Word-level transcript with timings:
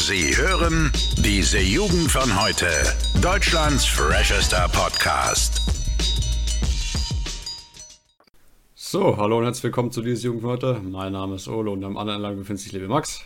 Sie 0.00 0.36
hören 0.36 0.92
diese 1.16 1.58
Jugend 1.58 2.08
von 2.08 2.40
heute. 2.40 2.68
Deutschlands 3.20 3.84
freshester 3.84 4.68
Podcast. 4.68 5.60
So, 8.76 9.16
hallo 9.16 9.38
und 9.38 9.44
herzlich 9.44 9.64
willkommen 9.64 9.90
zu 9.90 10.00
dieser 10.00 10.26
Jugend 10.26 10.42
von 10.42 10.50
heute. 10.52 10.74
Mein 10.74 11.12
Name 11.12 11.34
ist 11.34 11.48
Ole 11.48 11.72
und 11.72 11.82
am 11.82 11.96
anderen 11.96 12.24
Ende 12.24 12.36
befindet 12.36 12.62
sich 12.62 12.70
liebe 12.70 12.86
Max. 12.86 13.22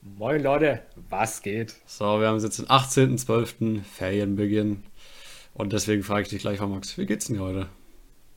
Moin 0.00 0.42
Leute, 0.42 0.82
was 1.10 1.42
geht? 1.42 1.74
So, 1.84 2.20
wir 2.20 2.28
haben 2.28 2.40
jetzt 2.40 2.58
den 2.58 2.68
18.12. 2.68 3.82
Ferienbeginn. 3.84 4.84
Und 5.52 5.74
deswegen 5.74 6.02
frage 6.02 6.22
ich 6.22 6.28
dich 6.30 6.40
gleich 6.40 6.58
mal, 6.58 6.68
Max, 6.68 6.96
wie 6.96 7.04
geht's 7.04 7.26
denn 7.26 7.36
dir 7.36 7.42
heute? 7.42 7.68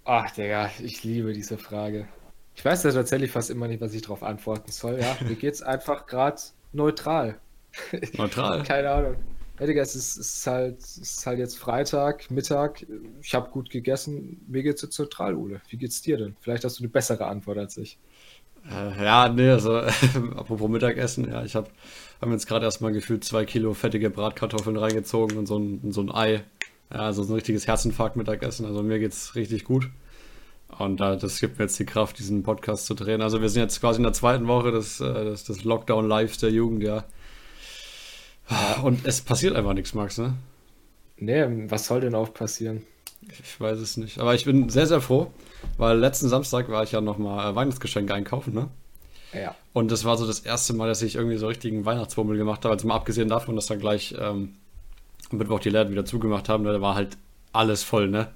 Ach, 0.03 0.29
Digga, 0.29 0.71
ich 0.83 1.05
liebe 1.05 1.31
diese 1.31 1.57
Frage. 1.57 2.09
Ich 2.53 2.65
weiß 2.65 2.83
ja 2.83 2.91
tatsächlich 2.91 3.31
fast 3.31 3.49
immer 3.49 3.69
nicht, 3.69 3.79
was 3.79 3.93
ich 3.93 4.01
darauf 4.01 4.23
antworten 4.23 4.71
soll. 4.71 4.99
Ja, 4.99 5.17
mir 5.21 5.35
geht's 5.35 5.61
einfach 5.61 6.05
gerade 6.05 6.41
neutral. 6.73 7.39
Neutral? 8.17 8.63
Keine 8.67 8.89
Ahnung. 8.89 9.15
Ja, 9.59 9.65
Digga, 9.65 9.81
es 9.81 9.95
ist, 9.95 10.17
es 10.17 10.37
ist, 10.37 10.47
halt, 10.47 10.79
es 10.79 10.97
ist 10.97 11.25
halt 11.25 11.39
jetzt 11.39 11.57
Freitag, 11.57 12.29
Mittag. 12.29 12.85
Ich 13.21 13.33
habe 13.33 13.49
gut 13.51 13.69
gegessen. 13.69 14.41
Mir 14.47 14.63
geht's 14.63 14.81
jetzt 14.81 14.99
neutral, 14.99 15.35
Ole. 15.35 15.61
Wie 15.69 15.77
geht's 15.77 16.01
dir 16.01 16.17
denn? 16.17 16.35
Vielleicht 16.41 16.65
hast 16.65 16.79
du 16.79 16.83
eine 16.83 16.89
bessere 16.89 17.25
Antwort 17.25 17.57
als 17.57 17.77
ich. 17.77 17.97
Äh, 18.69 19.03
ja, 19.03 19.29
nee, 19.29 19.49
also 19.49 19.77
apropos 20.35 20.69
Mittagessen, 20.69 21.29
ja, 21.29 21.43
ich 21.43 21.55
habe 21.55 21.69
hab 22.19 22.29
jetzt 22.31 22.47
gerade 22.47 22.65
erstmal 22.65 22.91
gefühlt 22.91 23.23
zwei 23.23 23.45
Kilo 23.45 23.73
fettige 23.73 24.09
Bratkartoffeln 24.09 24.75
reingezogen 24.75 25.37
und 25.37 25.45
so 25.45 25.57
ein, 25.57 25.91
so 25.91 26.01
ein 26.01 26.11
Ei. 26.13 26.43
Ja, 26.91 26.99
also 26.99 27.23
so 27.23 27.33
ein 27.33 27.35
richtiges 27.35 27.67
Herzinfarkt-Mittagessen. 27.67 28.65
Also 28.65 28.83
mir 28.83 28.99
geht's 28.99 29.35
richtig 29.35 29.63
gut. 29.63 29.89
Und 30.77 30.99
äh, 30.99 31.17
das 31.17 31.39
gibt 31.39 31.57
mir 31.57 31.65
jetzt 31.65 31.79
die 31.79 31.85
Kraft, 31.85 32.19
diesen 32.19 32.43
Podcast 32.43 32.85
zu 32.85 32.93
drehen. 32.93 33.21
Also 33.21 33.41
wir 33.41 33.49
sind 33.49 33.61
jetzt 33.61 33.79
quasi 33.79 33.97
in 33.97 34.03
der 34.03 34.13
zweiten 34.13 34.47
Woche 34.47 34.71
des, 34.71 34.99
äh, 34.99 35.23
des, 35.23 35.45
des 35.45 35.63
Lockdown-Lives 35.63 36.39
der 36.39 36.51
Jugend, 36.51 36.83
ja. 36.83 37.05
Und 38.83 39.05
es 39.05 39.21
passiert 39.21 39.55
einfach 39.55 39.73
nichts, 39.73 39.93
Max, 39.93 40.17
ne? 40.17 40.35
Nee, 41.17 41.45
was 41.69 41.87
soll 41.87 42.01
denn 42.01 42.15
auch 42.15 42.33
passieren? 42.33 42.83
Ich 43.21 43.59
weiß 43.59 43.79
es 43.79 43.97
nicht. 43.97 44.19
Aber 44.19 44.35
ich 44.35 44.45
bin 44.45 44.69
sehr, 44.69 44.85
sehr 44.85 45.01
froh, 45.01 45.31
weil 45.77 45.97
letzten 45.97 46.29
Samstag 46.29 46.69
war 46.69 46.83
ich 46.83 46.91
ja 46.91 47.01
nochmal 47.01 47.51
äh, 47.51 47.55
Weihnachtsgeschenke 47.55 48.13
einkaufen, 48.13 48.53
ne? 48.53 48.67
Ja. 49.33 49.55
Und 49.73 49.91
das 49.91 50.05
war 50.05 50.17
so 50.17 50.27
das 50.27 50.39
erste 50.39 50.73
Mal, 50.73 50.87
dass 50.87 51.01
ich 51.01 51.15
irgendwie 51.15 51.37
so 51.37 51.47
richtigen 51.47 51.85
Weihnachtswummel 51.85 52.37
gemacht 52.37 52.63
habe. 52.63 52.73
Also 52.73 52.87
mal 52.87 52.95
abgesehen 52.95 53.27
davon, 53.27 53.55
dass 53.55 53.65
dann 53.65 53.79
gleich 53.79 54.15
ähm, 54.19 54.55
am 55.31 55.37
Mittwoch 55.37 55.59
die 55.59 55.69
Läden 55.69 55.91
wieder 55.91 56.05
zugemacht 56.05 56.47
haben, 56.49 56.63
ne? 56.63 56.73
da 56.73 56.81
war 56.81 56.95
halt 56.95 57.17
alles 57.51 57.83
voll, 57.83 58.09
ne? 58.09 58.27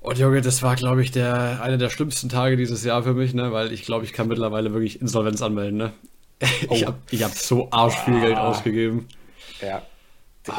Und 0.00 0.16
Junge, 0.16 0.40
das 0.40 0.62
war, 0.62 0.76
glaube 0.76 1.02
ich, 1.02 1.10
der, 1.10 1.60
einer 1.60 1.76
der 1.76 1.90
schlimmsten 1.90 2.28
Tage 2.28 2.56
dieses 2.56 2.84
Jahr 2.84 3.02
für 3.02 3.14
mich, 3.14 3.34
ne? 3.34 3.52
Weil 3.52 3.72
ich 3.72 3.82
glaube, 3.82 4.04
ich 4.04 4.12
kann 4.12 4.28
mittlerweile 4.28 4.72
wirklich 4.72 5.00
Insolvenz 5.00 5.42
anmelden, 5.42 5.76
ne? 5.76 5.92
Ich 6.40 6.68
Oh. 6.84 6.86
habe 6.86 6.98
ich 7.10 7.22
hab 7.22 7.32
so 7.32 7.68
arsch 7.70 7.96
viel 8.04 8.20
Geld 8.20 8.36
Ah. 8.36 8.48
ausgegeben. 8.48 9.08
Ja, 9.60 9.82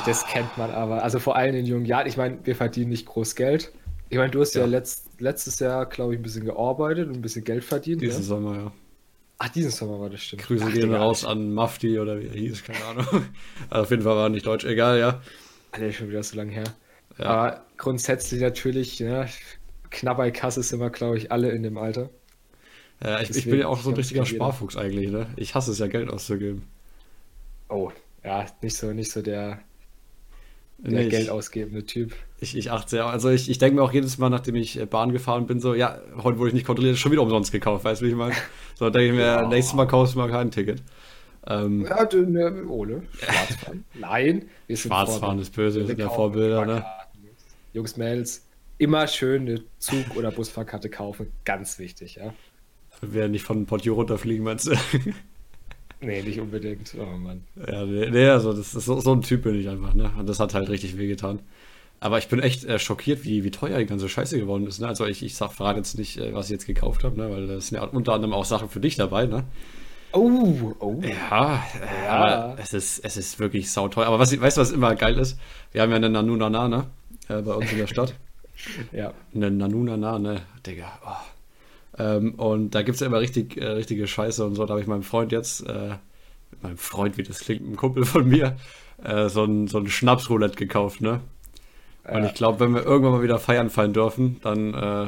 das 0.06 0.26
kennt 0.28 0.58
man 0.58 0.72
aber. 0.72 1.04
Also 1.04 1.20
vor 1.20 1.36
allem 1.36 1.56
in 1.56 1.66
jungen 1.66 1.86
Jahren. 1.86 2.08
Ich 2.08 2.18
meine, 2.18 2.40
wir 2.44 2.56
verdienen 2.56 2.90
nicht 2.90 3.06
groß 3.06 3.36
Geld. 3.36 3.72
Ich 4.10 4.18
meine, 4.18 4.32
du 4.32 4.42
hast 4.42 4.56
ja, 4.56 4.62
Ja. 4.62 4.68
letzt, 4.68 5.08
letztes 5.20 5.60
Jahr, 5.60 5.86
glaube 5.86 6.14
ich, 6.14 6.20
ein 6.20 6.24
bisschen 6.24 6.44
gearbeitet 6.46 7.08
und 7.08 7.16
ein 7.16 7.22
bisschen 7.22 7.44
Geld 7.44 7.64
verdient. 7.64 8.02
Diesen 8.02 8.20
Ne? 8.22 8.26
Sommer, 8.26 8.56
ja. 8.56 8.72
Ach, 9.38 9.48
diesen 9.50 9.72
Sommer 9.72 10.00
war 10.02 10.10
das 10.10 10.22
stimmt. 10.22 10.42
Grüße 10.44 10.66
Ach, 10.68 10.74
gehen 10.74 10.94
raus 10.94 11.24
an 11.24 11.54
Mafti 11.54 11.98
oder 11.98 12.20
wie 12.20 12.26
er 12.28 12.34
hieß, 12.34 12.64
keine 12.66 12.84
Ahnung. 12.86 13.06
Also 13.70 13.84
auf 13.84 13.90
jeden 13.92 14.02
Fall 14.04 14.16
war 14.18 14.24
er 14.26 14.30
nicht 14.30 14.46
deutsch, 14.46 14.66
egal, 14.66 15.00
ja. 15.00 15.22
Alter, 15.72 15.92
schon 15.94 16.10
wieder 16.10 16.24
so 16.24 16.36
lange 16.36 16.52
her. 16.52 16.64
Ja. 17.18 17.26
Aber 17.26 17.66
grundsätzlich 17.78 18.42
natürlich, 18.42 19.00
ne, 19.00 19.30
Knabberkasse 19.92 20.62
sind 20.62 20.80
wir, 20.82 20.90
glaube 20.90 21.18
ich, 21.18 21.32
alle 21.32 21.52
in 21.52 21.64
dem 21.64 21.78
Alter. 21.78 22.10
Ja 23.04 23.22
ich, 23.22 23.30
ich 23.32 23.46
bin 23.46 23.60
ja 23.60 23.68
auch 23.68 23.80
so 23.80 23.90
ein 23.90 23.96
richtiger. 23.96 24.26
Sparfuchs 24.26 24.78
eigentlich, 24.78 25.12
ne? 25.12 25.28
Ich 25.38 25.56
hasse 25.56 25.72
es 25.72 25.80
ja, 25.80 25.88
Geld 25.88 26.10
auszugeben. 26.10 26.64
Oh, 27.70 27.92
ja, 28.24 28.46
nicht 28.62 28.76
so, 28.76 28.92
nicht 28.94 29.12
so 29.12 29.22
der, 29.22 29.60
der 30.80 31.04
Nee, 31.04 31.10
Geld 31.10 31.30
ausgebende 31.30 31.86
Typ. 31.86 32.16
Ich, 32.42 32.56
ich 32.58 32.72
achte 32.72 32.90
sehr, 32.92 33.06
also 33.06 33.30
ich, 33.30 33.50
ich 33.50 33.58
denke 33.58 33.76
mir 33.76 33.84
auch 33.84 33.92
jedes 33.92 34.18
Mal, 34.18 34.30
nachdem 34.30 34.56
ich 34.56 34.80
äh, 34.80 34.86
Bahn 34.86 35.12
gefahren 35.12 35.46
bin, 35.46 35.60
so, 35.60 35.74
ja, 35.76 36.00
heute 36.24 36.38
wurde 36.40 36.50
ich 36.50 36.54
nicht 36.54 36.66
kontrolliert, 36.66 36.98
schon 36.98 37.12
wieder 37.12 37.22
umsonst 37.22 37.52
gekauft, 37.52 37.84
weißt 37.84 38.02
du, 38.02 38.06
wie 38.06 38.10
ich 38.10 38.16
meine? 38.16 38.34
So 38.76 38.90
denke 38.90 39.08
ich 39.10 39.14
mir, 39.14 39.26
Ja. 39.26 39.48
nächstes 39.48 39.76
Mal 39.76 39.88
kaufst 39.88 40.16
du 40.16 40.20
mal 40.20 40.30
kein 40.30 40.52
Ticket. 40.52 40.82
Ähm, 41.48 41.86
Ja, 41.86 42.06
du, 42.06 42.22
ne, 42.26 42.66
Ole, 42.68 43.04
Schwarzfahren. 43.20 43.86
Nein, 43.94 44.50
wir 44.68 44.78
sind 44.78 44.90
Schwarzfahren 44.90 45.40
ist 45.40 45.54
böse, 45.54 45.82
wir 45.82 45.88
sind 45.88 46.00
ja 46.00 46.10
Vorbilder, 46.10 46.66
ne? 46.66 46.86
Jungs, 47.74 47.98
Mädels, 47.98 48.46
immer 48.78 49.08
schön 49.08 49.44
eine 49.44 49.64
Zug- 49.78 50.16
oder 50.16 50.32
Busfahrkarte 50.32 50.90
kaufen. 50.90 51.32
Ganz 51.46 51.78
wichtig, 51.78 52.16
ja. 52.16 52.34
Wir 53.02 53.28
nicht 53.28 53.44
von 53.44 53.66
Portio 53.66 53.94
runterfliegen, 53.96 54.44
meinst 54.44 54.68
du? 54.68 54.76
Nee, 56.02 56.22
nicht 56.22 56.40
unbedingt. 56.40 56.96
Oh 56.98 57.18
Mann. 57.18 57.44
ja, 57.58 57.84
nee, 57.86 58.10
nee, 58.10 58.30
also 58.30 58.54
das 58.54 58.74
ist 58.74 58.86
so, 58.86 59.02
so 59.02 59.12
ein 59.12 59.22
Typ 59.22 59.44
bin 59.44 59.60
ich 59.60 59.68
einfach, 59.68 59.94
ne? 59.94 60.10
Und 60.18 60.30
das 60.30 60.40
hat 60.40 60.54
halt 60.54 60.70
richtig 60.70 60.98
wehgetan. 60.98 61.40
Aber 62.00 62.18
ich 62.20 62.30
bin 62.30 62.40
echt 62.40 62.64
äh, 62.64 62.80
schockiert, 62.80 63.26
wie, 63.26 63.44
wie 63.44 63.52
teuer 63.52 63.78
die 63.80 63.86
ganze 63.86 64.08
Scheiße 64.08 64.40
geworden 64.40 64.66
ist, 64.66 64.80
ne? 64.80 64.88
Also 64.88 65.06
ich, 65.06 65.22
ich 65.24 65.36
sag, 65.36 65.52
verrate 65.52 65.80
jetzt 65.80 65.98
nicht, 65.98 66.18
äh, 66.18 66.34
was 66.34 66.46
ich 66.46 66.52
jetzt 66.52 66.68
gekauft 66.68 67.04
habe, 67.04 67.18
ne? 67.18 67.30
Weil 67.30 67.48
das 67.48 67.68
sind 67.68 67.80
ja 67.80 67.84
unter 67.84 68.14
anderem 68.14 68.34
auch 68.34 68.46
Sachen 68.46 68.70
für 68.70 68.80
dich 68.80 68.96
dabei, 68.96 69.26
ne? 69.26 69.44
Oh, 70.14 70.74
oh. 70.80 71.02
Ja, 71.04 71.62
äh, 71.82 72.06
Ja. 72.06 72.56
es 72.58 72.72
ist, 72.74 73.00
es 73.04 73.18
ist 73.18 73.38
wirklich 73.40 73.70
sauteuer. 73.70 74.06
Aber 74.08 74.20
was, 74.20 74.40
weißt 74.40 74.56
du, 74.56 74.62
was 74.62 74.72
immer 74.72 74.96
geil 74.96 75.18
ist? 75.20 75.38
Wir 75.74 75.82
haben 75.82 75.90
ja 75.90 75.98
eine 75.98 76.10
Nanunana, 76.10 76.70
ne? 76.70 76.86
Äh, 77.28 77.42
bei 77.42 77.54
uns 77.56 77.70
in 77.74 77.78
der 77.78 77.88
Stadt. 77.88 78.14
Ja. 78.94 79.14
Eine 79.36 79.52
Nanunana, 79.52 80.18
ne? 80.20 80.42
Digga. 80.66 80.98
Oh. 81.06 81.39
Ähm, 82.00 82.36
und 82.36 82.72
da 82.76 82.84
gibt 82.84 82.96
es 82.96 83.02
ja 83.02 83.08
immer 83.08 83.22
richtig, 83.22 83.58
äh, 83.58 83.66
richtige 83.68 84.08
Scheiße 84.08 84.46
und 84.46 84.56
so. 84.56 84.66
Da 84.66 84.72
habe 84.74 84.82
ich 84.82 84.88
meinem 84.88 85.04
Freund 85.04 85.32
jetzt, 85.34 85.68
äh, 85.68 85.98
meinem 86.62 86.78
Freund, 86.78 87.18
wie 87.18 87.24
das 87.24 87.40
klingt, 87.40 87.70
ein 87.70 87.76
Kumpel 87.78 88.06
von 88.06 88.28
mir, 88.28 88.58
äh, 89.04 89.30
so 89.30 89.44
ein, 89.46 89.68
so 89.68 89.80
ein 89.80 89.88
Schnapsroulette 89.90 90.56
gekauft, 90.58 91.02
ne? 91.02 91.22
Und 92.06 92.24
Ja. 92.24 92.26
ich 92.26 92.34
glaube, 92.34 92.60
wenn 92.62 92.74
wir 92.74 92.84
irgendwann 92.86 93.14
mal 93.14 93.24
wieder 93.24 93.40
feiern 93.40 93.70
fallen 93.70 93.94
dürfen, 93.94 94.40
dann 94.42 94.74
äh, 94.74 95.08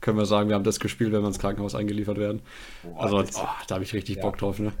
können 0.00 0.18
wir 0.18 0.26
sagen, 0.26 0.48
wir 0.48 0.56
haben 0.56 0.64
das 0.64 0.80
gespielt, 0.80 1.12
wenn 1.12 1.22
wir 1.22 1.28
ins 1.28 1.38
Krankenhaus 1.38 1.74
eingeliefert 1.74 2.18
werden. 2.18 2.42
Boah, 2.82 3.02
also, 3.04 3.18
oh, 3.18 3.48
da 3.66 3.74
habe 3.74 3.84
ich 3.84 3.92
richtig 3.94 4.16
Ja. 4.16 4.22
Bock 4.22 4.38
drauf, 4.38 4.58
ne? 4.58 4.72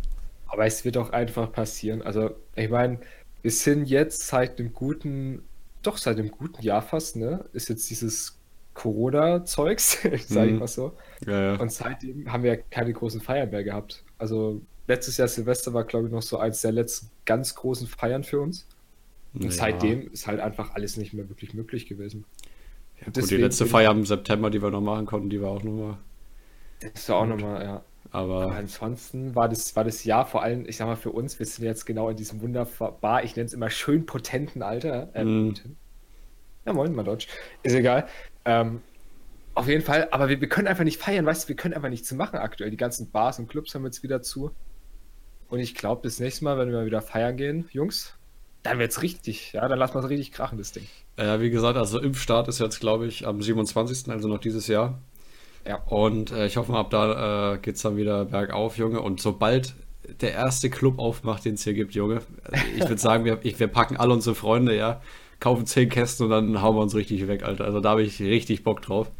Aber 0.46 0.66
es 0.66 0.84
wird 0.84 0.96
auch 0.96 1.10
einfach 1.10 1.52
passieren. 1.52 2.02
Also, 2.02 2.30
ich 2.56 2.70
meine, 2.70 3.00
wir 3.42 3.50
sind 3.50 3.88
jetzt 3.88 4.26
seit 4.28 4.58
dem 4.58 4.72
guten, 4.72 5.48
doch 5.82 5.96
seit 5.98 6.18
dem 6.18 6.30
guten 6.30 6.62
Jahr 6.62 6.82
fast, 6.82 7.16
ne? 7.16 7.48
Ist 7.52 7.68
jetzt 7.68 7.88
dieses 7.90 8.39
Corona-Zeugs, 8.80 10.02
sage 10.28 10.50
ich 10.52 10.56
Mhm. 10.56 10.58
mal 10.58 10.68
so. 10.68 10.96
Ja, 11.26 11.40
ja. 11.54 11.54
Und 11.58 11.72
seitdem 11.72 12.32
haben 12.32 12.42
wir 12.44 12.58
keine 12.58 12.92
großen 12.92 13.20
Feiern 13.20 13.50
mehr 13.50 13.64
gehabt. 13.64 14.04
Also, 14.18 14.66
letztes 14.88 15.16
Jahr 15.18 15.28
Silvester 15.28 15.74
war, 15.74 15.84
glaube 15.84 16.06
ich, 16.08 16.12
noch 16.12 16.22
so 16.22 16.38
eins 16.38 16.62
der 16.62 16.72
letzten 16.72 17.10
ganz 17.26 17.54
großen 17.54 17.88
Feiern 17.88 18.24
für 18.24 18.40
uns. 18.40 18.68
Und 19.42 19.52
Ja. 19.52 19.52
seitdem 19.52 20.10
ist 20.12 20.26
halt 20.26 20.40
einfach 20.40 20.74
alles 20.74 20.96
nicht 20.98 21.14
mehr 21.14 21.28
wirklich 21.28 21.54
möglich 21.54 21.86
gewesen. 21.86 22.26
Ja, 23.00 23.10
gut, 23.16 23.16
Deswegen 23.16 23.36
die 23.36 23.44
letzte 23.44 23.66
Feier 23.66 23.92
im 23.92 24.04
September, 24.06 24.50
die 24.50 24.62
wir 24.62 24.70
noch 24.70 24.80
machen 24.80 25.06
konnten, 25.06 25.30
die 25.30 25.40
war 25.40 25.50
auch 25.50 25.62
nochmal. 25.62 25.98
Das 26.80 27.08
war 27.08 27.16
auch 27.18 27.26
nochmal, 27.26 27.62
ja. 27.64 27.84
Aber 28.38 28.38
Aber 28.38 28.56
ansonsten 28.56 29.34
war 29.34 29.48
das, 29.48 29.76
war 29.76 29.84
das 29.84 30.04
Jahr 30.04 30.26
vor 30.26 30.42
allem, 30.42 30.66
ich 30.66 30.76
sag 30.78 30.86
mal, 30.86 30.96
für 30.96 31.10
uns, 31.12 31.38
wir 31.38 31.46
sind 31.46 31.64
jetzt 31.64 31.84
genau 31.86 32.08
in 32.10 32.16
diesem 32.16 32.40
wunderbar, 32.40 33.24
ich 33.24 33.36
nenne 33.36 33.46
es 33.46 33.52
immer 33.54 33.70
schön 33.70 34.06
potenten 34.06 34.62
Alter. 34.62 35.14
Äh, 35.14 35.26
potent. 35.26 35.76
Ja, 36.66 36.72
moin, 36.72 36.94
mal 36.94 37.04
Deutsch. 37.04 37.28
Ist 37.62 37.74
egal. 37.74 38.08
Ähm, 38.44 38.82
auf 39.54 39.68
jeden 39.68 39.82
Fall, 39.82 40.08
aber 40.10 40.28
wir, 40.28 40.40
wir 40.40 40.48
können 40.48 40.68
einfach 40.68 40.84
nicht 40.84 41.00
feiern, 41.00 41.26
weißt 41.26 41.44
du, 41.44 41.48
wir 41.48 41.56
können 41.56 41.74
einfach 41.74 41.88
nichts 41.88 42.10
machen 42.12 42.38
aktuell. 42.38 42.70
Die 42.70 42.76
ganzen 42.76 43.10
Bars 43.10 43.38
und 43.38 43.48
Clubs 43.48 43.74
haben 43.74 43.84
jetzt 43.84 44.02
wieder 44.02 44.22
zu. 44.22 44.52
Und 45.48 45.58
ich 45.58 45.74
glaube, 45.74 46.02
das 46.04 46.20
nächste 46.20 46.44
Mal, 46.44 46.56
wenn 46.58 46.68
wir 46.70 46.78
mal 46.78 46.86
wieder 46.86 47.02
feiern 47.02 47.36
gehen, 47.36 47.68
Jungs, 47.72 48.14
dann 48.62 48.78
wird's 48.78 49.02
richtig, 49.02 49.52
ja, 49.52 49.66
dann 49.68 49.78
lassen 49.78 49.94
wir 49.94 50.00
es 50.00 50.08
richtig 50.08 50.32
krachen, 50.32 50.58
das 50.58 50.72
Ding. 50.72 50.86
äh, 51.16 51.40
wie 51.40 51.50
gesagt, 51.50 51.76
also 51.76 51.98
Impfstart 51.98 52.48
ist 52.48 52.60
jetzt, 52.60 52.78
glaube 52.80 53.06
ich, 53.06 53.26
am 53.26 53.42
27., 53.42 54.10
also 54.10 54.28
noch 54.28 54.38
dieses 54.38 54.66
Jahr. 54.68 54.98
Ja. 55.66 55.76
Und 55.86 56.30
äh, 56.30 56.46
ich 56.46 56.56
hoffe 56.56 56.72
mal, 56.72 56.80
ab 56.80 56.90
da 56.90 57.54
äh, 57.54 57.58
geht 57.58 57.76
es 57.76 57.82
dann 57.82 57.96
wieder 57.96 58.24
bergauf, 58.26 58.76
Junge. 58.78 59.00
Und 59.00 59.20
sobald 59.20 59.74
der 60.20 60.32
erste 60.32 60.70
Club 60.70 60.98
aufmacht, 60.98 61.44
den 61.44 61.54
es 61.54 61.64
hier 61.64 61.74
gibt, 61.74 61.94
Junge, 61.94 62.22
also 62.44 62.64
ich 62.74 62.82
würde 62.82 62.98
sagen, 62.98 63.24
wir, 63.24 63.38
ich, 63.42 63.58
wir 63.58 63.68
packen 63.68 63.96
alle 63.96 64.12
unsere 64.12 64.34
Freunde, 64.34 64.76
ja, 64.76 65.02
kaufen 65.40 65.66
zehn 65.66 65.88
Kästen 65.88 66.26
und 66.26 66.30
dann 66.30 66.62
hauen 66.62 66.76
wir 66.76 66.82
uns 66.82 66.94
richtig 66.94 67.26
weg, 67.26 67.42
Alter. 67.42 67.64
Also 67.64 67.80
da 67.80 67.90
habe 67.90 68.02
ich 68.02 68.20
richtig 68.20 68.62
Bock 68.62 68.82
drauf. 68.82 69.10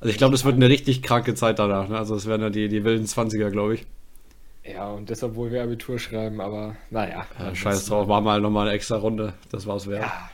Also 0.00 0.10
ich 0.10 0.18
glaube, 0.18 0.32
das 0.32 0.44
wird 0.44 0.56
eine 0.56 0.68
richtig 0.68 1.02
kranke 1.02 1.34
Zeit 1.34 1.58
danach. 1.58 1.88
Ne? 1.88 1.96
Also 1.96 2.14
es 2.16 2.26
werden 2.26 2.42
ja 2.42 2.50
die, 2.50 2.68
die 2.68 2.84
wilden 2.84 3.06
20er, 3.06 3.50
glaube 3.50 3.74
ich. 3.74 3.86
Ja, 4.64 4.88
und 4.90 5.10
das, 5.10 5.22
obwohl 5.22 5.52
wir 5.52 5.62
Abitur 5.62 5.98
schreiben, 5.98 6.40
aber 6.40 6.76
naja. 6.90 7.26
Ja, 7.38 7.54
scheiß 7.54 7.86
drauf, 7.86 8.08
war 8.08 8.20
mal 8.20 8.40
nochmal 8.40 8.66
eine 8.66 8.76
extra 8.76 8.96
Runde. 8.96 9.34
Das 9.52 9.66
war's 9.66 9.86
wert. 9.86 10.02
Ja. 10.02 10.30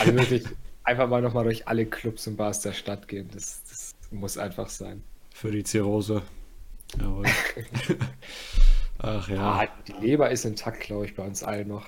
Also 0.00 0.14
wirklich 0.14 0.44
einfach 0.84 1.08
mal 1.08 1.20
nochmal 1.20 1.44
durch 1.44 1.66
alle 1.66 1.84
Clubs 1.86 2.26
und 2.26 2.36
Bars 2.36 2.60
der 2.60 2.72
Stadt 2.72 3.08
gehen. 3.08 3.28
Das, 3.32 3.62
das 3.68 3.94
muss 4.10 4.38
einfach 4.38 4.68
sein. 4.68 5.02
Für 5.34 5.50
die 5.50 5.64
Zirrhose. 5.64 6.22
Jawohl. 6.98 7.26
Ach 8.98 9.28
ja. 9.28 9.60
Ah, 9.60 9.68
die 9.86 10.06
Leber 10.06 10.30
ist 10.30 10.44
intakt, 10.44 10.80
glaube 10.80 11.06
ich, 11.06 11.14
bei 11.14 11.24
uns 11.24 11.42
allen 11.42 11.68
noch. 11.68 11.86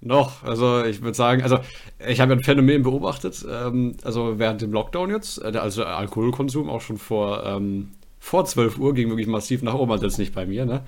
Noch, 0.00 0.44
also 0.44 0.84
ich 0.84 1.02
würde 1.02 1.16
sagen, 1.16 1.42
also 1.42 1.58
ich 2.06 2.20
habe 2.20 2.32
ein 2.32 2.42
Phänomen 2.44 2.84
beobachtet, 2.84 3.44
ähm, 3.50 3.96
also 4.04 4.38
während 4.38 4.62
dem 4.62 4.72
Lockdown 4.72 5.10
jetzt, 5.10 5.42
äh, 5.42 5.56
also 5.58 5.84
Alkoholkonsum 5.84 6.70
auch 6.70 6.80
schon 6.80 6.98
vor, 6.98 7.44
ähm, 7.44 7.90
vor 8.20 8.44
12 8.44 8.78
Uhr 8.78 8.94
ging 8.94 9.08
wirklich 9.08 9.26
massiv 9.26 9.62
nach 9.62 9.74
oben, 9.74 9.90
also 9.90 10.06
jetzt 10.06 10.18
nicht 10.18 10.34
bei 10.34 10.46
mir, 10.46 10.66
ne? 10.66 10.84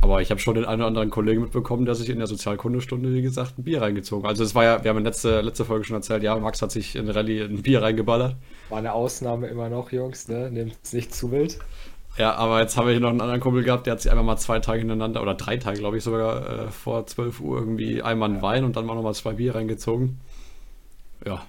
Aber 0.00 0.22
ich 0.22 0.30
habe 0.30 0.40
schon 0.40 0.54
den 0.54 0.64
einen 0.64 0.80
oder 0.80 0.88
anderen 0.88 1.10
Kollegen 1.10 1.42
mitbekommen, 1.42 1.84
der 1.84 1.94
sich 1.94 2.08
in 2.08 2.18
der 2.18 2.26
Sozialkundestunde, 2.26 3.12
wie 3.12 3.22
gesagt, 3.22 3.58
ein 3.58 3.64
Bier 3.64 3.82
reingezogen. 3.82 4.26
Also 4.26 4.44
es 4.44 4.54
war 4.54 4.64
ja, 4.64 4.82
wir 4.82 4.88
haben 4.88 4.98
in 4.98 5.04
letzte, 5.04 5.40
letzte 5.40 5.64
Folge 5.64 5.84
schon 5.84 5.96
erzählt, 5.96 6.22
ja, 6.22 6.36
Max 6.36 6.62
hat 6.62 6.70
sich 6.70 6.96
in 6.96 7.08
Rallye 7.08 7.42
ein 7.42 7.62
Bier 7.62 7.82
reingeballert. 7.82 8.36
War 8.68 8.78
eine 8.78 8.92
Ausnahme 8.92 9.48
immer 9.48 9.68
noch, 9.68 9.92
Jungs, 9.92 10.28
ne? 10.28 10.50
Nehmt 10.50 10.76
es 10.82 10.92
nicht 10.92 11.14
zu 11.14 11.30
wild. 11.32 11.58
Ja, 12.16 12.34
aber 12.34 12.60
jetzt 12.60 12.76
haben 12.76 12.86
wir 12.86 12.92
hier 12.92 13.00
noch 13.00 13.10
einen 13.10 13.20
anderen 13.20 13.40
Kumpel 13.40 13.62
gehabt, 13.62 13.86
der 13.86 13.92
hat 13.92 14.02
sich 14.02 14.10
einfach 14.10 14.24
mal 14.24 14.36
zwei 14.36 14.58
Tage 14.58 14.80
hintereinander, 14.80 15.22
oder 15.22 15.34
drei 15.34 15.56
Tage, 15.56 15.78
glaube 15.78 15.96
ich, 15.96 16.04
sogar 16.04 16.66
äh, 16.66 16.70
vor 16.70 17.06
12 17.06 17.40
Uhr 17.40 17.58
irgendwie 17.58 18.02
einmal 18.02 18.30
einen 18.30 18.42
Wein 18.42 18.64
und 18.64 18.76
dann 18.76 18.84
mal 18.84 18.94
nochmal 18.94 19.14
zwei 19.14 19.34
Bier 19.34 19.54
reingezogen. 19.54 20.20
Ja. 21.24 21.46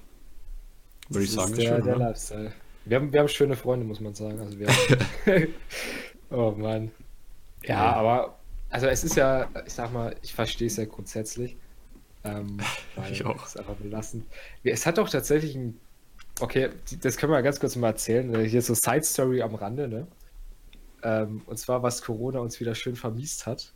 Würde 1.10 1.26
ich 1.26 1.32
sagen, 1.32 1.52
ist 1.54 1.62
der, 1.62 1.76
schön, 1.78 1.86
der? 1.86 1.98
Lifestyle. 1.98 2.54
Wir 2.86 2.98
haben, 2.98 3.12
wir 3.12 3.20
haben 3.20 3.28
schöne 3.28 3.56
Freunde, 3.56 3.86
muss 3.86 4.00
man 4.00 4.14
sagen. 4.14 4.40
Also 4.40 4.58
wir 4.60 4.68
haben, 4.68 5.48
oh 6.30 6.52
Mann. 6.52 6.92
Ja, 7.64 7.76
Ja. 7.76 7.94
aber 7.94 8.38
also 8.70 8.88
es 8.88 9.04
ist 9.04 9.16
ja, 9.16 9.50
ich 9.66 9.74
sag 9.74 9.92
mal, 9.92 10.16
ich 10.22 10.34
verstehe 10.34 10.68
es 10.68 10.78
ja 10.78 10.86
grundsätzlich. 10.86 11.58
Ähm, 12.24 12.60
Ich 13.12 13.26
auch. 13.26 13.44
Es 13.44 13.50
ist 13.56 13.60
einfach 13.60 13.76
belastend. 13.76 14.26
Es 14.64 14.86
hat 14.86 14.98
doch 14.98 15.10
tatsächlich 15.10 15.56
ein. 15.56 15.80
Okay, 16.40 16.70
das 17.02 17.18
können 17.18 17.32
wir 17.34 17.42
ganz 17.42 17.60
kurz 17.60 17.76
mal 17.76 17.88
erzählen. 17.90 18.34
Äh, 18.34 18.48
Hier 18.48 18.62
so 18.62 18.74
Side 18.74 19.04
Story 19.04 19.42
am 19.42 19.56
Rande, 19.56 19.88
ne? 19.88 20.08
Ähm, 21.04 21.42
und 21.46 21.58
zwar, 21.58 21.84
was 21.84 22.02
Corona 22.02 22.40
uns 22.40 22.60
wieder 22.60 22.76
schön 22.76 22.96
vermiest 22.96 23.46
hat. 23.46 23.74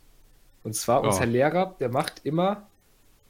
Und 0.62 0.74
zwar, 0.74 1.02
Ja. 1.02 1.08
unser 1.08 1.26
Lehrer, 1.26 1.76
der 1.80 1.88
macht 1.88 2.20
immer 2.24 2.68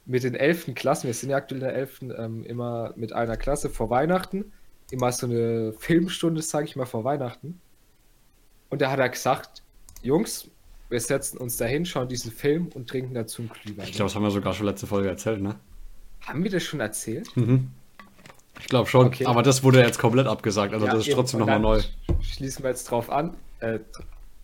mit 0.04 0.22
den 0.22 0.34
11. 0.34 0.74
Klassen, 0.74 1.06
wir 1.06 1.14
sind 1.14 1.30
ja 1.30 1.36
aktuell 1.36 1.60
in 1.60 1.66
der 1.66 1.74
11. 1.74 2.02
Ähm, 2.16 2.44
immer 2.44 2.92
mit 2.96 3.12
einer 3.12 3.36
Klasse 3.36 3.68
vor 3.70 3.90
Weihnachten, 3.90 4.52
immer 4.90 5.10
so 5.12 5.26
eine 5.26 5.72
Filmstunde, 5.78 6.42
sage 6.42 6.66
ich 6.66 6.76
mal, 6.76 6.86
vor 6.86 7.04
Weihnachten. 7.04 7.60
Und 8.70 8.80
da 8.82 8.90
hat 8.90 8.98
er 9.00 9.08
gesagt, 9.08 9.62
Jungs, 10.02 10.48
wir 10.88 11.00
setzen 11.00 11.38
uns 11.38 11.56
dahin, 11.56 11.84
schauen 11.84 12.08
diesen 12.08 12.30
Film 12.30 12.68
und 12.74 12.88
trinken 12.88 13.14
dazu 13.14 13.42
einen 13.42 13.48
Glühwein. 13.50 13.86
Ich 13.86 13.92
glaube, 13.94 14.08
das 14.08 14.14
haben 14.14 14.22
wir 14.22 14.30
sogar 14.30 14.52
schon 14.54 14.66
letzte 14.66 14.86
Folge 14.86 15.08
erzählt, 15.08 15.40
ne? 15.42 15.56
Haben 16.20 16.44
wir 16.44 16.50
das 16.50 16.62
schon 16.62 16.80
erzählt? 16.80 17.36
Mhm. 17.36 17.70
Ich 18.60 18.66
glaube 18.66 18.88
schon, 18.88 19.06
Okay. 19.08 19.26
aber 19.26 19.42
das 19.42 19.62
wurde 19.62 19.80
jetzt 19.80 19.98
komplett 19.98 20.26
abgesagt, 20.26 20.72
also 20.72 20.86
Ja, 20.86 20.92
das 20.92 21.02
ist 21.02 21.08
eben. 21.08 21.16
trotzdem 21.16 21.40
nochmal 21.40 21.60
neu. 21.60 21.78
sch- 21.78 21.88
Schließen 22.22 22.62
wir 22.64 22.70
jetzt 22.70 22.90
drauf 22.90 23.10
an. 23.10 23.34
Äh, 23.60 23.78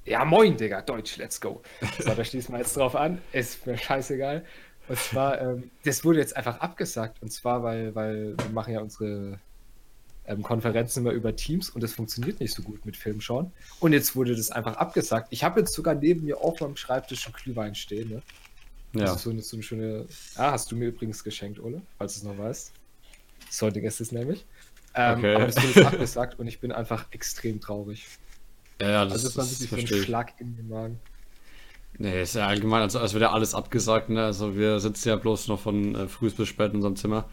ja, 0.04 0.24
moin, 0.24 0.56
Digga, 0.56 0.80
Deutsch, 0.82 1.16
let's 1.16 1.40
go. 1.40 1.62
So, 1.98 2.14
da 2.14 2.24
schließen 2.24 2.52
wir 2.54 2.58
jetzt 2.58 2.76
drauf 2.76 2.94
an. 2.96 3.18
Ist 3.32 3.66
mir 3.66 3.76
scheißegal. 3.78 4.44
Und 4.88 4.98
zwar, 4.98 5.40
ähm, 5.40 5.70
das 5.84 6.04
wurde 6.04 6.18
jetzt 6.18 6.36
einfach 6.36 6.58
abgesagt. 6.60 7.22
Und 7.22 7.32
zwar, 7.32 7.62
weil, 7.62 7.94
weil 7.94 8.36
wir 8.36 8.48
machen 8.52 8.74
ja 8.74 8.80
unsere 8.80 9.38
ähm, 10.26 10.42
Konferenzen 10.42 11.00
immer 11.00 11.12
über 11.12 11.34
Teams 11.34 11.70
und 11.70 11.82
das 11.82 11.92
funktioniert 11.92 12.40
nicht 12.40 12.52
so 12.54 12.62
gut 12.62 12.84
mit 12.84 12.96
Filmschauen. 12.96 13.52
Und 13.80 13.92
jetzt 13.92 14.14
wurde 14.16 14.34
das 14.36 14.50
einfach 14.50 14.76
abgesagt. 14.76 15.28
Ich 15.30 15.44
habe 15.44 15.60
jetzt 15.60 15.72
sogar 15.72 15.94
neben 15.94 16.24
mir 16.24 16.38
auf 16.40 16.60
meinem 16.60 16.76
Schreibtisch 16.76 17.24
einen 17.26 17.34
Glühwein 17.34 17.74
stehen. 17.74 18.08
Ne? 18.10 18.22
Ja. 18.94 19.06
Das 19.06 19.16
ist 19.16 19.22
so 19.22 19.30
eine, 19.30 19.40
so 19.42 19.56
eine 19.56 19.62
schöne. 19.62 20.06
Ah, 20.36 20.50
hast 20.50 20.70
du 20.70 20.76
mir 20.76 20.88
übrigens 20.88 21.22
geschenkt, 21.24 21.58
Ole, 21.60 21.80
falls 21.98 22.14
du 22.14 22.18
es 22.28 22.36
noch 22.36 22.42
weißt. 22.42 22.72
Das 23.58 23.62
heutige 23.62 23.86
ist 23.86 24.00
es 24.00 24.12
nämlich. 24.12 24.44
Ähm, 24.94 25.18
Okay. 25.18 25.34
Aber 25.34 25.46
das 25.46 25.56
wurde 25.62 25.86
abgesagt 25.86 26.38
und 26.38 26.46
ich 26.46 26.58
bin 26.60 26.72
einfach 26.72 27.06
extrem 27.10 27.60
traurig. 27.60 28.06
ja, 28.80 28.90
ja, 28.90 29.04
das, 29.04 29.12
Also 29.14 29.28
es 29.28 29.36
war 29.36 29.44
das 29.44 29.60
wirklich 29.70 29.88
so 29.90 29.96
ein. 29.96 30.02
Schlag 30.02 30.32
in 30.38 30.56
den 30.56 30.68
Magen. 30.68 30.98
Nee, 31.98 32.22
ist 32.22 32.34
ja 32.34 32.46
allgemein, 32.46 32.80
also 32.80 32.98
es 33.00 33.12
wird 33.12 33.22
ja 33.22 33.32
alles 33.32 33.54
abgesagt, 33.54 34.08
ne? 34.08 34.24
Also 34.24 34.56
wir 34.56 34.80
sitzen 34.80 35.10
ja 35.10 35.16
bloß 35.16 35.48
noch 35.48 35.60
von 35.60 35.94
äh, 35.94 36.08
früh 36.08 36.30
bis 36.30 36.48
spät 36.48 36.70
in 36.70 36.76
unserem 36.76 36.96
Zimmer. 36.96 37.28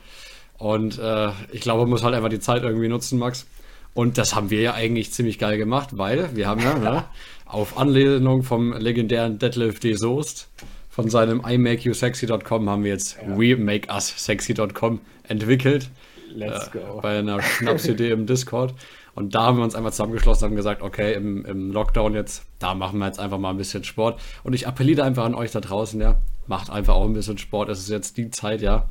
Und 0.57 0.99
äh, 0.99 1.29
ich 1.53 1.61
glaube, 1.61 1.81
man 1.83 1.89
muss 1.91 2.03
halt 2.03 2.13
einfach 2.13 2.27
die 2.29 2.41
Zeit 2.41 2.63
irgendwie 2.63 2.89
nutzen, 2.89 3.17
Max. 3.17 3.45
Und 3.93 4.17
das 4.17 4.35
haben 4.35 4.49
wir 4.49 4.59
ja 4.61 4.73
eigentlich 4.73 5.13
ziemlich 5.13 5.39
geil 5.39 5.57
gemacht, 5.57 5.97
weil 5.97 6.35
wir 6.35 6.47
haben 6.47 6.59
ja 6.61 6.77
ne, 6.77 7.05
auf 7.45 7.77
Anlehnung 7.77 8.43
vom 8.43 8.73
legendären 8.73 9.39
Deadlift 9.39 9.83
D. 9.83 9.93
Soest 9.93 10.49
von 10.89 11.09
seinem 11.09 11.39
imakeyousexy.com 11.45 12.69
haben 12.69 12.83
wir 12.83 12.91
jetzt 12.91 13.17
Ja. 13.25 13.37
wemakeUssexy.com 13.39 14.99
entwickelt 15.23 15.89
Let's 16.33 16.71
go. 16.71 16.99
bei 17.01 17.19
einer 17.19 17.41
Schnapsidee 17.43 18.11
im 18.11 18.25
Discord. 18.25 18.73
Und 19.15 19.35
da 19.35 19.43
haben 19.43 19.57
wir 19.57 19.63
uns 19.63 19.75
einfach 19.75 19.91
zusammengeschlossen 19.91 20.45
und 20.45 20.49
haben 20.51 20.55
gesagt, 20.55 20.81
okay, 20.81 21.13
im, 21.13 21.45
im 21.45 21.71
Lockdown 21.71 22.13
jetzt, 22.13 22.45
da 22.59 22.73
machen 22.73 22.99
wir 22.99 23.07
jetzt 23.07 23.19
einfach 23.19 23.37
mal 23.37 23.49
ein 23.49 23.57
bisschen 23.57 23.83
Sport. 23.83 24.19
Und 24.43 24.53
ich 24.53 24.67
appelliere 24.67 25.03
einfach 25.03 25.25
an 25.25 25.35
euch 25.35 25.51
da 25.51 25.59
draußen, 25.59 25.99
ja, 25.99 26.21
macht 26.47 26.69
einfach 26.69 26.95
auch 26.95 27.05
ein 27.05 27.13
bisschen 27.13 27.37
Sport. 27.37 27.69
Es 27.69 27.79
ist 27.79 27.89
jetzt 27.89 28.17
die 28.17 28.29
Zeit, 28.29 28.61
ja. 28.61 28.87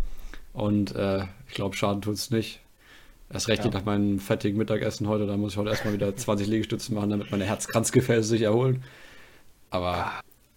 Und 0.52 0.94
äh, 0.96 1.24
ich 1.48 1.54
glaube, 1.54 1.76
Schaden 1.76 2.02
tut 2.02 2.14
es 2.14 2.30
nicht. 2.30 2.60
Erst 3.32 3.48
recht 3.48 3.64
Ja. 3.64 3.70
nach 3.70 3.84
meinem 3.84 4.18
fettigen 4.18 4.58
Mittagessen 4.58 5.06
heute, 5.08 5.26
da 5.26 5.36
muss 5.36 5.52
ich 5.52 5.58
heute 5.58 5.70
erstmal 5.70 5.92
wieder 5.94 6.14
20 6.14 6.46
Liegestützen 6.46 6.94
machen, 6.94 7.10
damit 7.10 7.30
meine 7.30 7.44
Herzkranzgefäße 7.44 8.22
sich 8.28 8.42
erholen. 8.42 8.82
Aber 9.70 10.10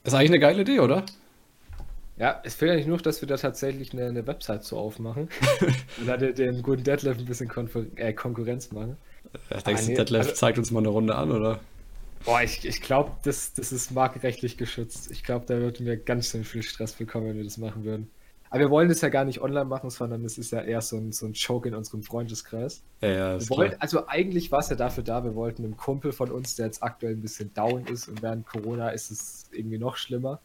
ist 0.03 0.13
eigentlich 0.13 0.31
eine 0.31 0.39
geile 0.39 0.61
Idee, 0.61 0.79
oder? 0.79 1.03
Ja, 2.21 2.39
es 2.43 2.53
fehlt 2.53 2.71
eigentlich 2.71 2.85
nur, 2.85 2.99
dass 2.99 3.19
wir 3.21 3.27
da 3.27 3.35
tatsächlich 3.35 3.93
eine, 3.93 4.05
eine 4.05 4.27
Website 4.27 4.63
so 4.63 4.77
aufmachen 4.77 5.27
und 5.97 6.05
da 6.05 6.17
den, 6.17 6.61
guten 6.61 6.83
Deadlift 6.83 7.19
ein 7.19 7.25
bisschen 7.25 7.47
Konfer 7.47 7.85
äh, 7.95 8.13
Konkurrenz 8.13 8.71
machen. 8.71 8.95
Ich 9.49 9.63
denke, 9.63 9.83
nee, 9.85 9.95
Detlef 9.95 10.27
also- 10.27 10.35
zeigt 10.35 10.59
uns 10.59 10.69
mal 10.69 10.81
eine 10.81 10.89
Runde 10.89 11.15
an, 11.15 11.31
oder? 11.31 11.59
Boah, 12.23 12.43
ich, 12.43 12.63
ich 12.63 12.79
glaube, 12.79 13.13
das, 13.23 13.53
das 13.53 13.71
ist 13.71 13.89
markenrechtlich 13.89 14.55
geschützt. 14.55 15.09
Ich 15.09 15.23
glaube, 15.23 15.47
da 15.47 15.57
würden 15.57 15.87
wir 15.87 15.97
ganz 15.97 16.29
schön 16.29 16.43
viel 16.43 16.61
Stress 16.61 16.93
bekommen, 16.93 17.29
wenn 17.29 17.37
wir 17.37 17.43
das 17.43 17.57
machen 17.57 17.85
würden. 17.85 18.11
Aber 18.51 18.59
wir 18.59 18.69
wollen 18.69 18.89
das 18.89 19.01
ja 19.01 19.09
gar 19.09 19.25
nicht 19.25 19.41
online 19.41 19.65
machen, 19.65 19.89
sondern 19.89 20.23
es 20.23 20.37
ist 20.37 20.51
ja 20.51 20.61
eher 20.61 20.81
so 20.81 20.97
ein, 20.97 21.13
so 21.13 21.25
ein 21.25 21.33
Joke 21.33 21.67
in 21.67 21.73
unserem 21.73 22.03
Freundeskreis. 22.03 22.83
Ja, 23.01 23.09
ja, 23.09 23.35
ist 23.37 23.49
Wir 23.49 23.57
wollten, 23.57 23.71
klar. 23.71 23.81
also 23.81 24.07
eigentlich 24.07 24.51
war 24.51 24.59
es 24.59 24.69
ja 24.69 24.75
dafür 24.75 25.03
da, 25.03 25.23
wir 25.23 25.33
wollten 25.33 25.63
einem 25.63 25.75
Kumpel 25.75 26.11
von 26.11 26.29
uns, 26.29 26.55
der 26.55 26.67
jetzt 26.67 26.83
aktuell 26.83 27.13
ein 27.13 27.21
bisschen 27.21 27.51
down 27.55 27.87
ist 27.87 28.07
und 28.07 28.21
während 28.21 28.45
Corona 28.45 28.89
ist 28.89 29.09
es 29.09 29.45
irgendwie 29.51 29.79
noch 29.79 29.95
schlimmer, 29.97 30.39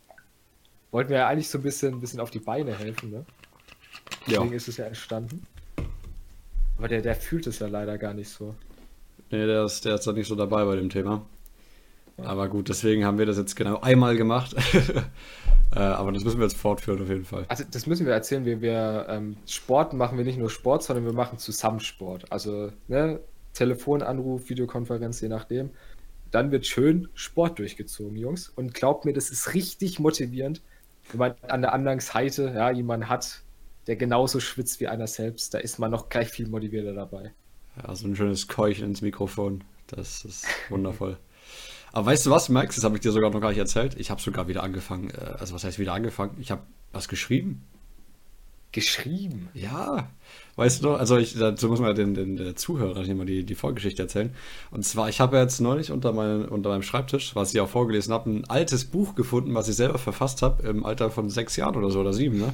wollten 0.96 1.10
wir 1.10 1.18
ja 1.18 1.28
eigentlich 1.28 1.50
so 1.50 1.58
ein 1.58 1.62
bisschen, 1.62 1.92
ein 1.92 2.00
bisschen 2.00 2.20
auf 2.20 2.30
die 2.30 2.38
Beine 2.38 2.74
helfen, 2.74 3.10
ne? 3.10 3.26
Ja. 4.26 4.38
Deswegen 4.38 4.54
ist 4.54 4.66
es 4.66 4.78
ja 4.78 4.86
entstanden. 4.86 5.46
Aber 6.78 6.88
der, 6.88 7.02
der 7.02 7.14
fühlt 7.14 7.46
es 7.46 7.58
ja 7.58 7.66
leider 7.66 7.98
gar 7.98 8.14
nicht 8.14 8.30
so. 8.30 8.54
Nee, 9.30 9.44
der 9.44 9.66
ist, 9.66 9.84
der 9.84 9.96
ist 9.96 10.06
da 10.06 10.12
nicht 10.12 10.26
so 10.26 10.34
dabei 10.34 10.64
bei 10.64 10.74
dem 10.74 10.88
Thema. 10.88 11.26
Aber 12.16 12.48
gut, 12.48 12.70
deswegen 12.70 13.04
haben 13.04 13.18
wir 13.18 13.26
das 13.26 13.36
jetzt 13.36 13.56
genau 13.56 13.78
einmal 13.82 14.16
gemacht. 14.16 14.56
äh, 15.74 15.78
aber 15.80 16.12
das 16.12 16.24
müssen 16.24 16.38
wir 16.38 16.46
jetzt 16.46 16.56
fortführen 16.56 17.02
auf 17.02 17.10
jeden 17.10 17.26
Fall. 17.26 17.44
Also 17.48 17.64
das 17.70 17.86
müssen 17.86 18.06
wir 18.06 18.14
erzählen, 18.14 18.46
wir, 18.46 18.62
wir 18.62 19.04
ähm, 19.10 19.36
Sport 19.46 19.92
machen 19.92 20.16
wir 20.16 20.24
nicht 20.24 20.38
nur 20.38 20.48
Sport, 20.48 20.82
sondern 20.82 21.04
wir 21.04 21.12
machen 21.12 21.36
zusammen 21.36 21.80
Sport. 21.80 22.32
Also 22.32 22.72
ne, 22.88 23.20
Telefonanruf, 23.52 24.48
Videokonferenz, 24.48 25.20
je 25.20 25.28
nachdem. 25.28 25.68
Dann 26.30 26.52
wird 26.52 26.66
schön 26.66 27.10
Sport 27.12 27.58
durchgezogen, 27.58 28.16
Jungs. 28.16 28.48
Und 28.48 28.72
glaubt 28.72 29.04
mir, 29.04 29.12
das 29.12 29.28
ist 29.28 29.52
richtig 29.52 29.98
motivierend, 29.98 30.62
wenn 31.10 31.18
man 31.18 31.34
an 31.48 31.62
der 31.62 31.72
anderen 31.72 32.00
Seite 32.00 32.52
ja, 32.54 32.70
jemanden 32.70 33.08
hat, 33.08 33.42
der 33.86 33.96
genauso 33.96 34.40
schwitzt 34.40 34.80
wie 34.80 34.88
einer 34.88 35.06
selbst. 35.06 35.54
Da 35.54 35.58
ist 35.58 35.78
man 35.78 35.90
noch 35.90 36.08
gleich 36.08 36.28
viel 36.28 36.48
motivierter 36.48 36.92
dabei. 36.94 37.32
Ja, 37.82 37.94
so 37.94 38.06
ein 38.08 38.16
schönes 38.16 38.48
Keuchen 38.48 38.86
ins 38.86 39.02
Mikrofon. 39.02 39.62
Das 39.86 40.24
ist 40.24 40.46
wundervoll. 40.68 41.18
Aber 41.92 42.06
weißt 42.06 42.26
du 42.26 42.30
was, 42.30 42.48
Max? 42.48 42.74
Das 42.74 42.84
habe 42.84 42.96
ich 42.96 43.00
dir 43.02 43.12
sogar 43.12 43.30
noch 43.30 43.40
gar 43.40 43.50
nicht 43.50 43.58
erzählt. 43.58 43.94
Ich 43.98 44.10
habe 44.10 44.20
sogar 44.20 44.48
wieder 44.48 44.62
angefangen. 44.62 45.10
äh, 45.10 45.34
Also 45.38 45.54
was 45.54 45.64
heißt 45.64 45.78
wieder 45.78 45.92
angefangen? 45.92 46.36
Ich 46.40 46.50
habe 46.50 46.62
was 46.92 47.08
geschrieben. 47.08 47.64
Geschrieben. 48.76 49.48
Ja, 49.54 50.10
weißt 50.56 50.82
du 50.84 50.88
noch, 50.90 50.98
also 50.98 51.16
ich, 51.16 51.34
dazu 51.38 51.68
muss 51.68 51.80
man 51.80 51.88
ja 51.88 51.94
den, 51.94 52.12
den, 52.12 52.56
Zuhörern 52.56 53.04
hier 53.06 53.14
mal 53.14 53.24
die, 53.24 53.42
die 53.42 53.54
Vorgeschichte 53.54 54.02
erzählen. 54.02 54.34
Und 54.70 54.84
zwar, 54.84 55.08
ich 55.08 55.18
habe 55.18 55.38
jetzt 55.38 55.60
neulich 55.60 55.90
unter, 55.92 56.12
meinem 56.12 56.44
unter 56.44 56.68
meinem 56.68 56.82
Schreibtisch, 56.82 57.34
was 57.34 57.54
ich 57.54 57.60
auch 57.60 57.70
vorgelesen 57.70 58.12
habe, 58.12 58.28
ein 58.28 58.44
altes 58.50 58.84
Buch 58.84 59.14
gefunden, 59.14 59.54
was 59.54 59.68
ich 59.68 59.76
selber 59.76 59.96
verfasst 59.98 60.42
habe, 60.42 60.68
im 60.68 60.84
Alter 60.84 61.10
von 61.10 61.30
sechs 61.30 61.56
Jahren 61.56 61.74
oder 61.74 61.90
so, 61.90 62.00
oder 62.00 62.12
sieben, 62.12 62.36
ne? 62.38 62.52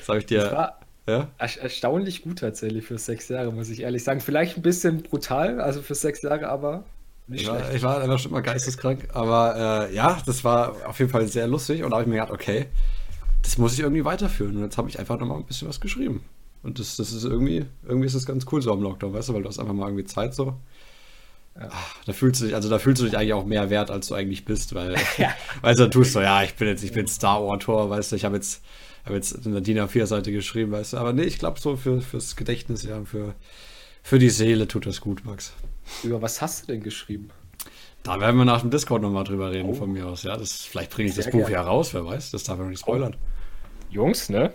Das 0.00 0.08
habe 0.10 0.18
ich 0.18 0.26
Das 0.26 0.44
dir, 0.44 0.52
war 0.52 0.80
ja? 1.08 1.28
erst- 1.38 1.56
erstaunlich 1.56 2.20
gut 2.22 2.40
tatsächlich 2.40 2.84
für 2.84 2.98
sechs 2.98 3.30
Jahre, 3.30 3.52
muss 3.52 3.70
ich 3.70 3.80
ehrlich 3.80 4.04
sagen. 4.04 4.20
Vielleicht 4.20 4.58
ein 4.58 4.62
bisschen 4.62 5.02
brutal, 5.02 5.62
also 5.62 5.80
für 5.80 5.94
sechs 5.94 6.20
Jahre, 6.20 6.46
aber 6.48 6.84
nicht 7.26 7.42
Ich 7.42 7.48
war, 7.48 7.58
schlecht. 7.60 7.74
ich 7.76 7.82
war 7.82 8.02
einfach 8.02 8.18
schon 8.18 8.32
mal 8.32 8.42
geisteskrank, 8.42 9.08
aber 9.14 9.88
äh, 9.88 9.94
ja, 9.94 10.20
das 10.26 10.44
war 10.44 10.76
auf 10.86 10.98
jeden 10.98 11.10
Fall 11.10 11.26
sehr 11.26 11.46
lustig 11.46 11.82
und 11.84 11.90
da 11.90 11.96
habe 11.96 12.02
ich 12.02 12.08
mir 12.08 12.16
gedacht, 12.20 12.32
okay, 12.32 12.66
das 13.42 13.58
muss 13.58 13.74
ich 13.74 13.80
irgendwie 13.80 14.04
weiterführen. 14.04 14.56
Und 14.56 14.62
jetzt 14.62 14.78
habe 14.78 14.88
ich 14.88 14.98
einfach 14.98 15.18
nochmal 15.18 15.38
ein 15.38 15.44
bisschen 15.46 15.68
was 15.68 15.80
geschrieben. 15.80 16.22
Und 16.62 16.78
das, 16.78 16.96
das 16.96 17.12
ist 17.12 17.24
irgendwie, 17.24 17.64
irgendwie 17.86 18.06
ist 18.06 18.14
das 18.14 18.24
ganz 18.26 18.46
cool 18.52 18.62
so 18.62 18.72
am 18.72 18.82
Lockdown, 18.82 19.12
weißt 19.12 19.28
du, 19.30 19.34
weil 19.34 19.42
du 19.42 19.48
hast 19.48 19.58
einfach 19.58 19.74
mal 19.74 19.86
irgendwie 19.88 20.04
Zeit 20.04 20.34
so. 20.34 20.54
Ja. 21.56 21.68
Ah, 21.70 21.72
Da 22.06 22.12
fühlst 22.12 22.40
du 22.40 22.46
dich, 22.46 22.54
also 22.54 22.70
da 22.70 22.78
fühlst 22.78 23.02
du 23.02 23.06
dich 23.06 23.16
eigentlich 23.18 23.32
auch 23.34 23.44
mehr 23.44 23.68
wert, 23.68 23.90
als 23.90 24.06
du 24.06 24.14
eigentlich 24.14 24.44
bist, 24.44 24.74
weil, 24.74 24.94
Ja. 25.18 25.34
weißt 25.62 25.80
du, 25.80 25.90
tust 25.90 26.14
du, 26.14 26.20
ja, 26.20 26.42
ich 26.44 26.54
bin 26.54 26.68
jetzt, 26.68 26.82
ich 26.84 26.92
bin 26.92 27.06
Star-Autor, 27.08 27.90
weißt 27.90 28.12
du, 28.12 28.16
ich 28.16 28.24
habe 28.24 28.36
jetzt, 28.36 28.62
habe 29.04 29.16
jetzt 29.16 29.44
eine 29.46 29.60
DIN 29.60 29.78
A4-Seite 29.80 30.30
geschrieben, 30.32 30.70
weißt 30.72 30.92
du, 30.94 30.96
aber 30.98 31.12
nee, 31.12 31.24
ich 31.24 31.38
glaube 31.38 31.58
so 31.60 31.76
für, 31.76 32.00
fürs 32.00 32.36
Gedächtnis, 32.36 32.84
ja, 32.84 33.04
für, 33.04 33.34
für 34.02 34.18
die 34.18 34.30
Seele 34.30 34.66
tut 34.68 34.86
das 34.86 35.00
gut, 35.00 35.24
Max. 35.24 35.52
Über 36.04 36.22
was 36.22 36.40
hast 36.40 36.62
du 36.62 36.72
denn 36.72 36.82
geschrieben? 36.82 37.30
Da 38.04 38.18
werden 38.20 38.36
wir 38.36 38.44
nach 38.44 38.62
dem 38.62 38.70
Discord 38.70 39.02
nochmal 39.02 39.24
drüber 39.24 39.50
reden, 39.50 39.68
Oh. 39.70 39.74
von 39.74 39.92
mir 39.92 40.06
aus. 40.06 40.22
Ja, 40.22 40.36
das, 40.36 40.52
vielleicht 40.62 40.90
bringe 40.92 41.08
ich 41.10 41.14
das 41.16 41.24
Sehr 41.24 41.32
Buch 41.32 41.40
gerne. 41.40 41.54
ja 41.54 41.62
raus, 41.62 41.92
wer 41.92 42.04
weiß. 42.06 42.30
Das 42.30 42.44
darf 42.44 42.56
man 42.56 42.66
noch 42.66 42.70
nicht 42.70 42.80
spoilern. 42.80 43.14
Jungs, 43.92 44.28
ne? 44.28 44.52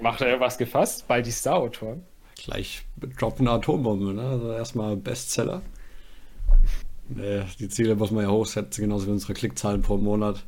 Macht 0.00 0.20
er 0.22 0.40
was 0.40 0.56
gefasst? 0.58 1.06
Bald 1.06 1.26
die 1.26 1.30
Star-Autoren. 1.30 2.02
Gleich 2.36 2.84
droppen 3.18 3.46
eine 3.46 3.58
Atombombe, 3.58 4.14
ne? 4.14 4.22
Also 4.22 4.52
erstmal 4.52 4.96
Bestseller. 4.96 5.62
Nee, 7.08 7.42
die 7.58 7.68
Ziele 7.68 7.94
muss 7.96 8.10
man 8.10 8.24
ja 8.24 8.30
hochsetzen, 8.30 8.84
genauso 8.84 9.06
wie 9.06 9.10
unsere 9.10 9.34
Klickzahlen 9.34 9.82
pro 9.82 9.98
Monat. 9.98 10.44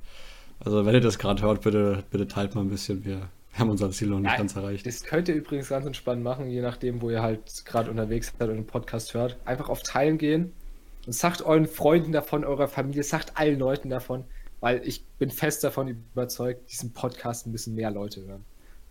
Also 0.60 0.86
wenn 0.86 0.94
ihr 0.94 1.00
das 1.00 1.18
gerade 1.18 1.42
hört, 1.42 1.62
bitte, 1.62 2.04
bitte 2.10 2.26
teilt 2.26 2.54
mal 2.54 2.62
ein 2.62 2.70
bisschen. 2.70 3.04
Wir, 3.04 3.28
haben 3.58 3.70
unser 3.70 3.90
Ziel 3.90 4.08
noch 4.08 4.20
nicht 4.20 4.30
Ja, 4.30 4.36
ganz 4.36 4.56
erreicht. 4.56 4.86
Das 4.86 5.02
könnt 5.02 5.28
ihr 5.28 5.34
übrigens 5.34 5.68
ganz 5.68 5.86
entspannt 5.86 6.22
machen, 6.22 6.48
je 6.48 6.60
nachdem, 6.60 7.00
wo 7.00 7.10
ihr 7.10 7.22
halt 7.22 7.64
gerade 7.64 7.90
unterwegs 7.90 8.32
seid 8.38 8.48
und 8.48 8.56
einen 8.56 8.66
Podcast 8.66 9.14
hört. 9.14 9.36
Einfach 9.44 9.68
auf 9.68 9.82
Teilen 9.82 10.18
gehen 10.18 10.52
und 11.06 11.12
sagt 11.12 11.42
euren 11.42 11.66
Freunden 11.66 12.12
davon, 12.12 12.44
eurer 12.44 12.68
Familie, 12.68 13.02
sagt 13.02 13.36
allen 13.36 13.58
Leuten 13.58 13.88
davon, 13.88 14.24
weil 14.60 14.86
ich 14.86 15.04
bin 15.18 15.30
fest 15.30 15.62
davon 15.64 15.88
überzeugt, 15.88 16.70
diesen 16.70 16.92
Podcast 16.92 17.46
ein 17.46 17.52
bisschen 17.52 17.74
mehr 17.74 17.90
Leute 17.90 18.24
hören. 18.26 18.44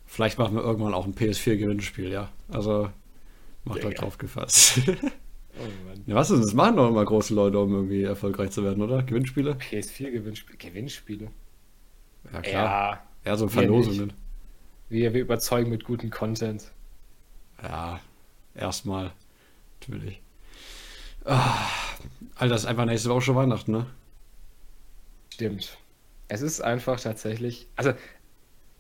Vielleicht 0.06 0.38
machen 0.38 0.56
wir 0.56 0.64
irgendwann 0.64 0.94
auch 0.94 1.06
ein 1.06 1.16
PS4-Gewinnspiel, 1.16 2.10
ja. 2.12 2.30
Also 2.50 2.90
macht 3.64 3.80
Digga. 3.80 3.88
euch 3.90 3.96
drauf 3.96 4.18
gefasst. 4.18 4.82
Oh 5.58 5.88
Mann. 5.88 6.04
ja, 6.06 6.16
was 6.16 6.28
denn? 6.28 6.42
Das 6.42 6.54
machen 6.54 6.76
doch 6.76 6.90
immer 6.90 7.06
große 7.06 7.34
Leute, 7.34 7.58
um 7.60 7.74
irgendwie 7.74 8.04
erfolgreich 8.04 8.52
zu 8.52 8.62
werden, 8.62 8.84
oder? 8.84 9.04
Gewinnspiele? 9.04 9.54
PS4-Gewinnspiele. 9.54 10.58
Gewinnspiele. 10.58 11.32
Ja, 12.34 12.42
klar. 12.42 12.64
Ja, 13.24 13.32
Ja, 13.32 13.38
so 13.38 13.48
Verlosungen. 13.48 14.12
wir, 14.90 15.14
wir 15.14 15.22
überzeugen 15.22 15.70
mit 15.70 15.86
gutem 15.86 16.10
Content. 16.10 16.72
Ja, 17.64 18.02
erstmal. 18.54 19.14
Natürlich. 19.80 20.20
Ah, 21.24 21.56
Alter, 22.36 22.54
das 22.56 22.64
ist 22.64 22.68
einfach 22.68 22.84
nächste 22.84 23.10
Woche 23.10 23.22
schon 23.22 23.36
Weihnachten, 23.38 23.72
ne? 23.72 23.86
Stimmt. 25.36 25.78
Es 26.30 26.42
ist 26.42 26.62
einfach 26.62 26.98
tatsächlich, 26.98 27.68
also 27.76 27.92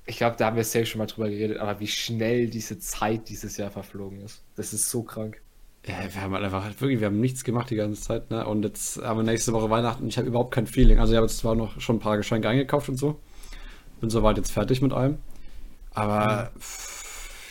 ich 0.05 0.15
glaube, 0.15 0.37
da 0.37 0.45
haben 0.45 0.55
wir 0.55 0.63
safe 0.63 0.85
schon 0.85 0.99
mal 0.99 1.05
drüber 1.05 1.29
geredet, 1.29 1.57
aber 1.57 1.81
wie 1.81 1.87
schnell 1.87 2.47
diese 2.47 2.79
Zeit 2.79 3.27
dieses 3.27 3.57
Jahr 3.57 3.71
verflogen 3.71 4.21
ist. 4.21 4.41
Das 4.55 4.71
ist 4.71 4.89
so 4.89 5.03
krank. 5.03 5.41
Ja, 5.85 5.95
wir 6.13 6.21
haben 6.21 6.33
halt 6.33 6.45
einfach, 6.45 6.63
wirklich, 6.79 7.01
wir 7.01 7.07
haben 7.07 7.19
nichts 7.19 7.43
gemacht 7.43 7.69
die 7.71 7.75
ganze 7.75 8.01
Zeit, 8.01 8.31
ne? 8.31 8.47
Und 8.47 8.63
jetzt 8.63 9.01
haben 9.01 9.19
wir 9.19 9.23
nächste 9.23 9.51
Woche 9.51 9.69
Weihnachten. 9.69 10.07
Ich 10.07 10.17
habe 10.17 10.27
überhaupt 10.29 10.53
kein 10.53 10.65
Feeling. 10.65 10.97
Also 10.97 11.11
ich 11.11 11.17
habe 11.17 11.27
jetzt 11.27 11.39
zwar 11.39 11.55
noch 11.55 11.81
schon 11.81 11.97
ein 11.97 11.99
paar 11.99 12.15
Geschenke 12.15 12.47
eingekauft 12.47 12.87
und 12.87 12.95
so. 12.95 13.19
Bin 13.99 14.09
soweit 14.09 14.37
jetzt 14.37 14.51
fertig 14.51 14.81
mit 14.81 14.93
allem. 14.93 15.17
Aber 15.93 16.53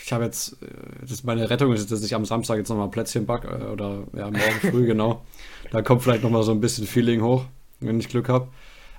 ich 0.02 0.12
habe 0.14 0.24
jetzt, 0.24 0.54
äh, 0.62 0.66
das 1.02 1.10
ist 1.10 1.24
meine 1.24 1.50
Rettung 1.50 1.74
ist, 1.74 1.80
jetzt, 1.80 1.92
dass 1.92 2.02
ich 2.02 2.14
am 2.14 2.24
Samstag 2.24 2.56
jetzt 2.56 2.70
nochmal 2.70 2.88
Plätzchen 2.88 3.26
back 3.26 3.44
äh, 3.44 3.66
oder 3.66 4.04
ja, 4.16 4.30
morgen 4.30 4.60
früh, 4.62 4.86
genau. 4.86 5.26
Da 5.70 5.82
kommt 5.82 6.02
vielleicht 6.02 6.22
nochmal 6.22 6.42
so 6.42 6.52
ein 6.52 6.60
bisschen 6.60 6.86
Feeling 6.86 7.20
hoch, 7.20 7.44
wenn 7.80 8.00
ich 8.00 8.08
Glück 8.08 8.30
habe. 8.30 8.48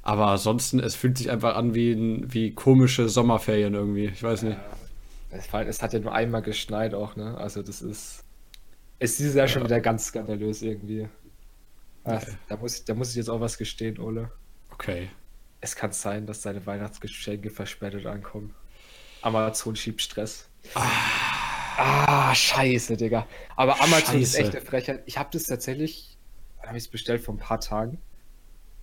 Aber 0.06 0.28
ansonsten, 0.28 0.80
es 0.80 0.96
fühlt 0.96 1.18
sich 1.18 1.30
einfach 1.32 1.56
an 1.56 1.74
wie, 1.76 1.92
ein, 1.92 2.32
wie 2.32 2.54
komische 2.54 3.10
Sommerferien 3.10 3.74
irgendwie. 3.74 4.06
Ich 4.06 4.22
weiß 4.24 4.44
nicht. 4.44 4.58
Allem, 5.52 5.68
es 5.68 5.82
hat 5.82 5.92
ja 5.94 6.00
nur 6.00 6.14
einmal 6.14 6.42
geschneit 6.44 6.94
auch, 6.94 7.16
ne? 7.18 7.38
Also 7.38 7.62
das 7.62 7.82
ist. 7.82 8.24
Es 9.00 9.12
ist 9.12 9.20
dieses 9.20 9.36
Jahr 9.36 9.48
schon 9.50 9.64
Ja. 9.64 9.68
wieder 9.68 9.82
ganz 9.82 10.06
skandalös 10.06 10.62
irgendwie. 10.62 11.10
Ach, 12.06 12.22
Ja. 12.22 12.28
da, 12.48 12.56
muss, 12.58 12.78
ich- 12.78 12.86
da 12.86 12.94
muss 12.94 13.10
ich 13.10 13.16
jetzt 13.16 13.30
auch 13.30 13.42
was 13.42 13.58
gestehen, 13.58 14.00
Ole. 14.00 14.32
Okay. 14.72 15.10
Es 15.60 15.76
kann 15.76 15.92
sein, 15.92 16.26
dass 16.28 16.42
deine 16.42 16.66
Weihnachtsgeschenke 16.66 17.50
verspätet 17.50 18.06
ankommen. 18.06 18.54
Amazon 19.24 19.76
schiebt 19.76 20.02
Stress. 20.04 20.48
Ah, 21.78 22.34
scheiße, 22.34 22.96
Digga. 22.96 23.28
Aber 23.56 23.82
Amazon 23.82 24.22
ist 24.22 24.34
Scheiße. 24.36 24.40
echt 24.48 24.56
eine 24.56 24.66
Frechheit. 24.66 25.04
Ich 25.08 25.18
habe 25.18 25.30
das 25.34 25.44
tatsächlich, 25.44 26.18
habe 26.64 26.78
ich 26.78 26.84
es 26.84 26.90
bestellt 26.90 27.22
vor 27.22 27.34
ein 27.34 27.40
paar 27.40 27.60
Tagen. 27.60 27.98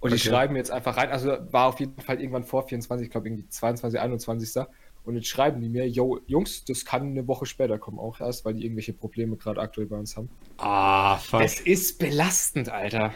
Und 0.03 0.11
die 0.13 0.17
Okay. 0.17 0.29
schreiben 0.31 0.57
jetzt 0.57 0.71
einfach 0.73 0.97
rein, 0.97 1.11
also 1.11 1.37
war 1.53 1.69
auf 1.69 1.81
jeden 1.81 2.01
Fall 2.03 2.21
irgendwann 2.21 2.45
vor 2.45 2.67
24, 2.69 3.07
ich 3.07 3.11
glaube 3.13 3.29
irgendwie 3.29 3.49
22, 3.49 4.01
21. 4.01 4.67
Und 5.05 5.15
jetzt 5.17 5.29
schreiben 5.29 5.61
die 5.61 5.69
mir, 5.69 5.89
yo, 5.89 6.19
Jungs, 6.27 6.65
das 6.65 6.85
kann 6.85 7.03
eine 7.11 7.29
Woche 7.29 7.47
später 7.47 7.79
kommen 7.79 7.99
auch 8.01 8.21
erst, 8.21 8.45
weil 8.45 8.55
die 8.55 8.65
irgendwelche 8.65 8.95
Probleme 8.95 9.37
gerade 9.37 9.61
aktuell 9.61 9.87
bei 9.87 9.97
uns 9.99 10.17
haben. 10.17 10.31
Ah, 10.59 11.19
fuck. 11.19 11.41
Das 11.41 11.61
ist 11.61 11.99
belastend, 11.99 12.69
Alter. 12.71 13.15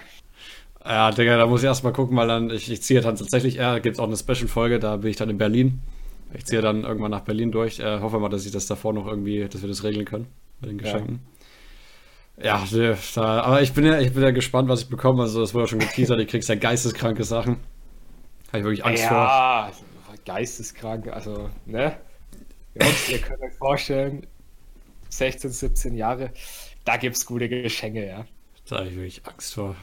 Ja, 0.84 1.10
Digga, 1.10 1.36
da 1.36 1.46
muss 1.46 1.62
ich 1.62 1.66
erstmal 1.66 1.92
gucken, 1.92 2.16
weil 2.16 2.28
dann, 2.28 2.50
ich, 2.50 2.70
ich 2.70 2.82
ziehe 2.82 3.00
dann 3.00 3.16
tatsächlich, 3.16 3.54
ja, 3.56 3.78
gibt 3.80 3.96
es 3.96 4.00
auch 4.00 4.06
eine 4.06 4.16
Special-Folge, 4.16 4.78
da 4.78 4.96
bin 4.98 5.10
ich 5.10 5.16
dann 5.16 5.30
in 5.30 5.38
Berlin. 5.38 5.80
Ich 6.32 6.46
ziehe 6.46 6.62
dann 6.62 6.84
irgendwann 6.84 7.10
nach 7.10 7.22
Berlin 7.22 7.52
durch. 7.52 7.80
Äh, 7.80 8.00
hoffe 8.00 8.18
mal, 8.20 8.28
dass 8.28 8.46
ich 8.46 8.52
das 8.52 8.66
davor 8.66 8.92
noch 8.92 9.06
irgendwie, 9.06 9.48
dass 9.48 9.62
wir 9.62 9.68
das 9.68 9.84
regeln 9.84 10.04
können 10.04 10.26
mit 10.60 10.70
den 10.70 10.78
Geschenken. 10.78 11.20
Ja, 11.22 11.35
da, 12.36 13.40
aber 13.42 13.62
ich 13.62 13.72
bin 13.72 13.84
ja, 13.84 13.98
ich 14.00 14.12
bin 14.12 14.22
ja 14.22 14.30
gespannt, 14.30 14.68
was 14.68 14.82
ich 14.82 14.88
bekomme. 14.88 15.22
Also, 15.22 15.40
das 15.40 15.54
wurde 15.54 15.64
ja 15.64 15.68
schon 15.68 15.78
geteasert, 15.78 16.20
ich 16.20 16.28
kriegst 16.28 16.48
ja 16.48 16.54
geisteskranke 16.54 17.24
Sachen. 17.24 17.58
Habe 18.48 18.58
ich 18.58 18.64
wirklich 18.64 18.84
Angst 18.84 19.04
vor. 19.04 19.16
ja, 19.16 19.72
geisteskrank, 20.24 21.08
also, 21.08 21.50
ne? 21.64 21.96
Jungs, 22.74 23.08
ihr 23.08 23.18
könnt 23.18 23.40
euch 23.42 23.54
vorstellen, 23.54 24.26
16, 25.08 25.50
17 25.50 25.94
Jahre, 25.94 26.30
da 26.84 26.96
gibt's 26.98 27.24
gute 27.24 27.48
Geschenke, 27.48 28.06
ja. 28.06 28.26
Da 28.68 28.78
habe 28.78 28.88
ich 28.88 28.96
wirklich 28.96 29.26
Angst 29.26 29.54
vor. 29.54 29.76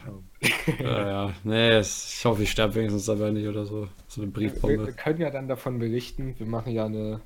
ja, 0.80 1.08
ja. 1.08 1.34
Nee, 1.44 1.80
ich 1.80 2.22
hoffe, 2.26 2.44
ich 2.44 2.52
sterbe 2.52 2.76
wenigstens 2.76 3.06
dabei 3.06 3.32
nicht 3.32 3.48
oder 3.48 3.66
so. 3.66 3.88
So 4.08 4.22
eine 4.22 4.36
Wir, 4.36 4.54
wir 4.54 4.62
Briefbombe. 4.62 4.94
können 4.94 5.22
ja 5.22 5.30
dann 5.30 5.48
davon 5.48 5.80
berichten. 5.80 6.36
Wir 6.38 6.46
machen 6.48 6.74
ja 6.74 6.86
eine. 6.86 7.22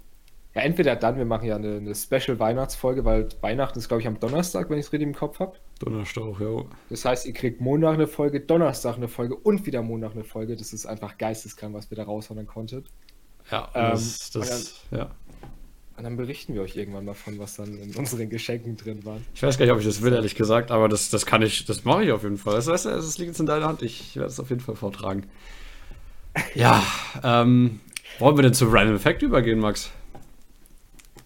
Ja, 0.58 0.64
entweder 0.64 0.96
dann, 0.96 1.18
wir 1.18 1.26
machen 1.26 1.46
ja 1.46 1.56
eine, 1.56 1.76
eine 1.76 1.94
Special-Weihnachtsfolge, 1.94 3.06
weil 3.06 3.30
Weihnachten 3.42 3.78
ist, 3.78 3.90
glaube 3.90 4.02
ich, 4.02 4.08
am 4.08 4.20
Donnerstag, 4.20 4.72
wenn 4.72 4.80
ich 4.80 4.88
es 4.88 4.92
richtig 4.92 5.08
im 5.08 5.14
Kopf 5.14 5.38
habe. 5.40 5.56
Donnerstauch, 5.78 6.40
jo. 6.40 6.68
Das 6.90 7.06
heißt, 7.06 7.28
ihr 7.28 7.34
kriegt 7.34 7.62
Montag 7.62 7.94
eine 7.94 8.08
Folge, 8.08 8.40
Donnerstag 8.40 8.96
eine 8.96 9.08
Folge 9.08 9.36
und 9.36 9.68
wieder 9.68 9.84
Montag 9.84 10.14
eine 10.14 10.24
Folge. 10.24 10.56
Das 10.56 10.74
ist 10.74 10.88
einfach 10.88 11.20
geisteskrank, 11.20 11.76
was 11.76 11.92
wir 11.92 11.96
da 11.96 12.06
raushauen 12.06 12.48
konntet. 12.48 12.88
Ja, 13.52 13.70
Ähm, 13.76 13.92
das, 13.92 14.32
das, 14.32 14.82
ja. 14.90 15.12
Und 15.96 16.04
dann 16.06 16.18
berichten 16.18 16.56
wir 16.56 16.64
euch 16.64 16.76
irgendwann 16.76 17.06
davon, 17.06 17.38
was 17.38 17.58
dann 17.58 17.78
in 17.78 17.94
unseren 17.96 18.28
Geschenken 18.28 18.78
drin 18.78 19.06
war. 19.06 19.20
Ich 19.36 19.44
weiß 19.44 19.60
gar 19.60 19.66
nicht, 19.66 19.74
ob 19.74 19.80
ich 19.80 19.86
das 19.86 20.02
will, 20.02 20.14
ehrlich 20.14 20.34
gesagt, 20.34 20.72
aber 20.72 20.90
das, 20.90 21.12
das 21.12 21.28
kann 21.28 21.44
ich, 21.44 21.66
das 21.66 21.86
mache 21.86 22.04
ich 22.04 22.12
auf 22.12 22.24
jeden 22.24 22.38
Fall. 22.38 22.56
Das, 22.56 22.66
weißt 22.66 22.86
du, 22.86 22.90
das 22.90 23.20
liegt 23.20 23.30
jetzt 23.30 23.40
in 23.40 23.46
deiner 23.46 23.68
Hand. 23.68 23.84
Ich 23.84 24.16
werde 24.16 24.30
es 24.30 24.40
auf 24.40 24.50
jeden 24.50 24.62
Fall 24.62 24.76
vortragen. 24.76 25.28
Ja, 26.56 26.84
ähm, 27.24 27.80
wollen 28.18 28.36
wir 28.36 28.42
denn 28.42 28.56
zu 28.56 28.66
Random 28.66 28.98
Fact 28.98 29.22
übergehen, 29.22 29.60
Max? 29.60 29.92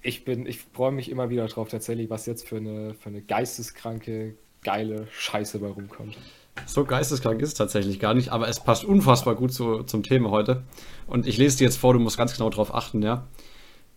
Ich 0.02 0.26
bin, 0.26 0.46
ich 0.46 0.60
freue 0.60 0.92
mich 0.92 1.10
immer 1.10 1.30
wieder 1.30 1.48
drauf, 1.48 1.70
tatsächlich, 1.70 2.10
was 2.10 2.26
jetzt 2.26 2.48
für 2.48 2.58
eine, 2.58 2.94
für 2.96 3.10
eine 3.10 3.22
geisteskranke, 3.22 4.36
geile 4.64 5.08
Scheiße 5.12 5.60
bei 5.60 5.68
rumkommt. 5.68 6.18
So 6.66 6.84
geisteskrank 6.86 7.42
ist 7.42 7.50
es 7.50 7.56
tatsächlich 7.56 8.00
gar 8.00 8.14
nicht, 8.14 8.30
aber 8.30 8.48
es 8.48 8.60
passt 8.60 8.84
unfassbar 8.84 9.36
gut 9.36 9.54
zu, 9.54 9.84
zum 9.84 10.04
Thema 10.04 10.32
heute. 10.32 10.64
Und 11.08 11.28
ich 11.28 11.38
lese 11.38 11.60
dir 11.60 11.66
jetzt 11.66 11.78
vor, 11.78 11.94
du 11.94 12.00
musst 12.00 12.18
ganz 12.18 12.34
genau 12.34 12.50
darauf 12.50 12.74
achten, 12.74 13.02
ja. 13.02 13.28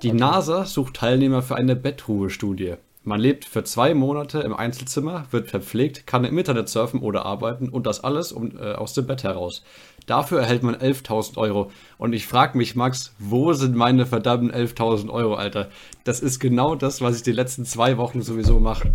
Die 0.03 0.13
NASA 0.13 0.65
sucht 0.67 0.95
Teilnehmer 0.95 1.43
für 1.43 1.57
eine 1.57 1.77
Bettruhestudie. 1.77 2.75
Man 3.07 3.21
lebt 3.21 3.45
für 3.45 3.63
zwei 3.65 3.93
Monate 3.93 4.41
im 4.41 4.55
Einzelzimmer, 4.55 5.27
wird 5.31 5.51
verpflegt, 5.51 6.07
kann 6.07 6.25
im 6.25 6.39
Internet 6.39 6.71
surfen 6.71 7.01
oder 7.01 7.27
arbeiten 7.27 7.69
und 7.69 7.87
das 7.87 8.03
alles 8.03 8.33
um, 8.33 8.57
äh, 8.57 8.73
aus 8.73 8.95
dem 8.95 9.07
Bett 9.07 9.25
heraus. 9.25 9.63
Dafür 10.07 10.41
erhält 10.41 10.63
man 10.63 10.75
11.000 10.75 11.37
Euro. 11.37 11.71
Und 11.99 12.15
ich 12.15 12.27
frage 12.27 12.57
mich, 12.57 12.77
Max, 12.77 13.15
wo 13.19 13.53
sind 13.53 13.77
meine 13.77 14.07
verdammten 14.07 14.51
11.000 14.51 15.11
Euro, 15.11 15.35
Alter? 15.35 15.69
Das 16.05 16.21
ist 16.21 16.41
genau 16.41 16.77
das, 16.77 17.03
was 17.03 17.17
ich 17.17 17.23
die 17.23 17.33
letzten 17.33 17.67
zwei 17.67 17.99
Wochen 17.99 18.23
sowieso 18.23 18.59
mache. 18.59 18.93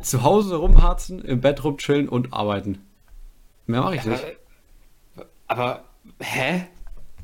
Zu 0.00 0.22
Hause 0.22 0.54
rumharzen, 0.54 1.20
im 1.24 1.40
Bett 1.40 1.64
rumchillen 1.64 2.08
und 2.08 2.32
arbeiten. 2.32 2.78
Mehr 3.66 3.82
mache 3.82 3.96
ich 3.96 4.04
nicht. 4.04 4.24
Aber, 5.48 5.82
hä? 6.20 6.66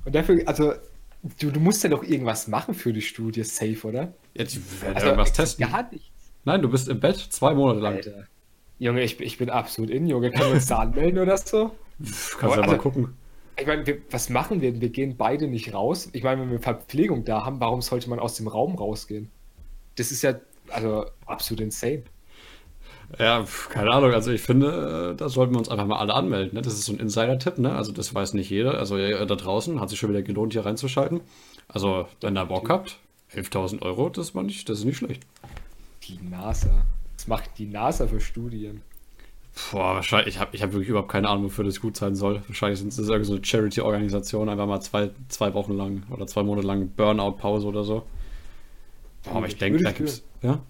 Und 0.04 0.16
dafür, 0.16 0.42
also, 0.46 0.74
du, 1.38 1.52
du 1.52 1.60
musst 1.60 1.84
ja 1.84 1.90
doch 1.90 2.02
irgendwas 2.02 2.48
machen 2.48 2.74
für 2.74 2.92
die 2.92 3.02
Studie, 3.02 3.44
safe, 3.44 3.86
oder? 3.86 4.14
Jetzt 4.34 4.82
werden 4.82 4.96
Also, 4.96 5.06
irgendwas 5.06 5.32
testen. 5.32 5.70
Gar 5.70 5.88
nichts. 5.92 6.13
Nein, 6.44 6.62
du 6.62 6.68
bist 6.68 6.88
im 6.88 7.00
Bett 7.00 7.16
zwei 7.16 7.54
Monate 7.54 7.80
lang. 7.80 7.94
Alter. 7.94 8.26
Junge, 8.78 9.02
ich, 9.02 9.20
ich 9.20 9.38
bin 9.38 9.50
absolut 9.50 9.90
in, 9.90 10.06
Junge. 10.06 10.30
Können 10.30 10.48
wir 10.50 10.54
uns 10.54 10.66
da 10.66 10.78
anmelden 10.78 11.18
oder 11.20 11.36
so? 11.36 11.70
Kannst 11.98 12.40
ja 12.42 12.48
Also- 12.48 12.62
mal 12.62 12.78
gucken. 12.78 13.14
Ich 13.56 13.68
meine, 13.68 13.86
wir, 13.86 13.98
was 14.10 14.30
machen 14.30 14.60
wir? 14.60 14.80
Wir 14.80 14.88
gehen 14.88 15.16
beide 15.16 15.46
nicht 15.46 15.72
raus. 15.72 16.10
Ich 16.12 16.24
meine, 16.24 16.40
wenn 16.40 16.50
wir 16.50 16.58
Verpflegung 16.58 17.24
da 17.24 17.44
haben, 17.44 17.60
warum 17.60 17.82
sollte 17.82 18.10
man 18.10 18.18
aus 18.18 18.34
dem 18.34 18.48
Raum 18.48 18.74
rausgehen? 18.74 19.30
Das 19.94 20.10
ist 20.10 20.22
ja, 20.22 20.34
also, 20.70 21.06
absolut 21.24 21.60
insane. 21.60 22.02
Ja, 23.18 23.44
keine 23.70 23.90
Ahnung. 23.92 24.12
Also 24.12 24.32
ich 24.32 24.40
finde, 24.40 25.12
äh, 25.12 25.16
da 25.16 25.28
sollten 25.28 25.54
wir 25.54 25.58
uns 25.58 25.68
einfach 25.68 25.86
mal 25.86 25.98
alle 25.98 26.14
anmelden. 26.14 26.54
Ne? 26.54 26.62
Das 26.62 26.72
ist 26.72 26.86
so 26.86 26.92
ein 26.94 26.98
Insider-Tipp, 26.98 27.58
ne? 27.58 27.76
Also 27.76 27.92
das 27.92 28.12
weiß 28.12 28.34
nicht 28.34 28.50
jeder. 28.50 28.78
Also 28.78 28.96
da 28.96 29.24
draußen 29.36 29.80
hat 29.80 29.88
sich 29.90 30.00
schon 30.00 30.10
wieder 30.10 30.22
gelohnt, 30.22 30.52
hier 30.52 30.66
reinzuschalten. 30.66 31.20
Also, 31.68 32.08
wenn 32.20 32.36
ihr 32.36 32.46
Bock 32.46 32.68
habt, 32.68 32.98
11.000 33.32 33.82
Euro, 33.82 34.08
das 34.08 34.34
nicht, 34.34 34.68
das 34.68 34.80
ist 34.80 34.84
nicht 34.84 34.96
schlecht. 34.96 35.22
Die 36.08 36.18
NASA. 36.22 36.84
Was 37.16 37.26
macht 37.26 37.50
die 37.58 37.66
NASA 37.66 38.06
für 38.06 38.20
Studien? 38.20 38.82
Boah, 39.70 39.94
wahrscheinlich, 39.94 40.34
ich 40.34 40.40
habe 40.40 40.54
ich 40.56 40.62
hab 40.62 40.72
wirklich 40.72 40.88
überhaupt 40.88 41.10
keine 41.12 41.28
Ahnung, 41.28 41.44
wofür 41.44 41.64
das 41.64 41.80
gut 41.80 41.96
sein 41.96 42.16
soll. 42.16 42.42
Wahrscheinlich 42.48 42.80
sind 42.80 42.88
es 42.88 42.98
irgendeine 42.98 43.24
so 43.24 43.34
eine 43.34 43.44
Charity-Organisation, 43.44 44.48
einfach 44.48 44.66
mal 44.66 44.80
zwei, 44.80 45.10
zwei 45.28 45.54
Wochen 45.54 45.72
lang 45.74 46.02
oder 46.10 46.26
zwei 46.26 46.42
Monate 46.42 46.66
lang 46.66 46.88
Burnout-Pause 46.96 47.66
oder 47.68 47.84
so. 47.84 48.04
Boah, 49.22 49.36
aber 49.36 49.46
ich 49.46 49.52
Ich 49.52 49.58
denke, 49.58 49.82
da 49.82 49.90
für- 49.90 49.96
gibt's. 49.98 50.22
Ja? 50.42 50.60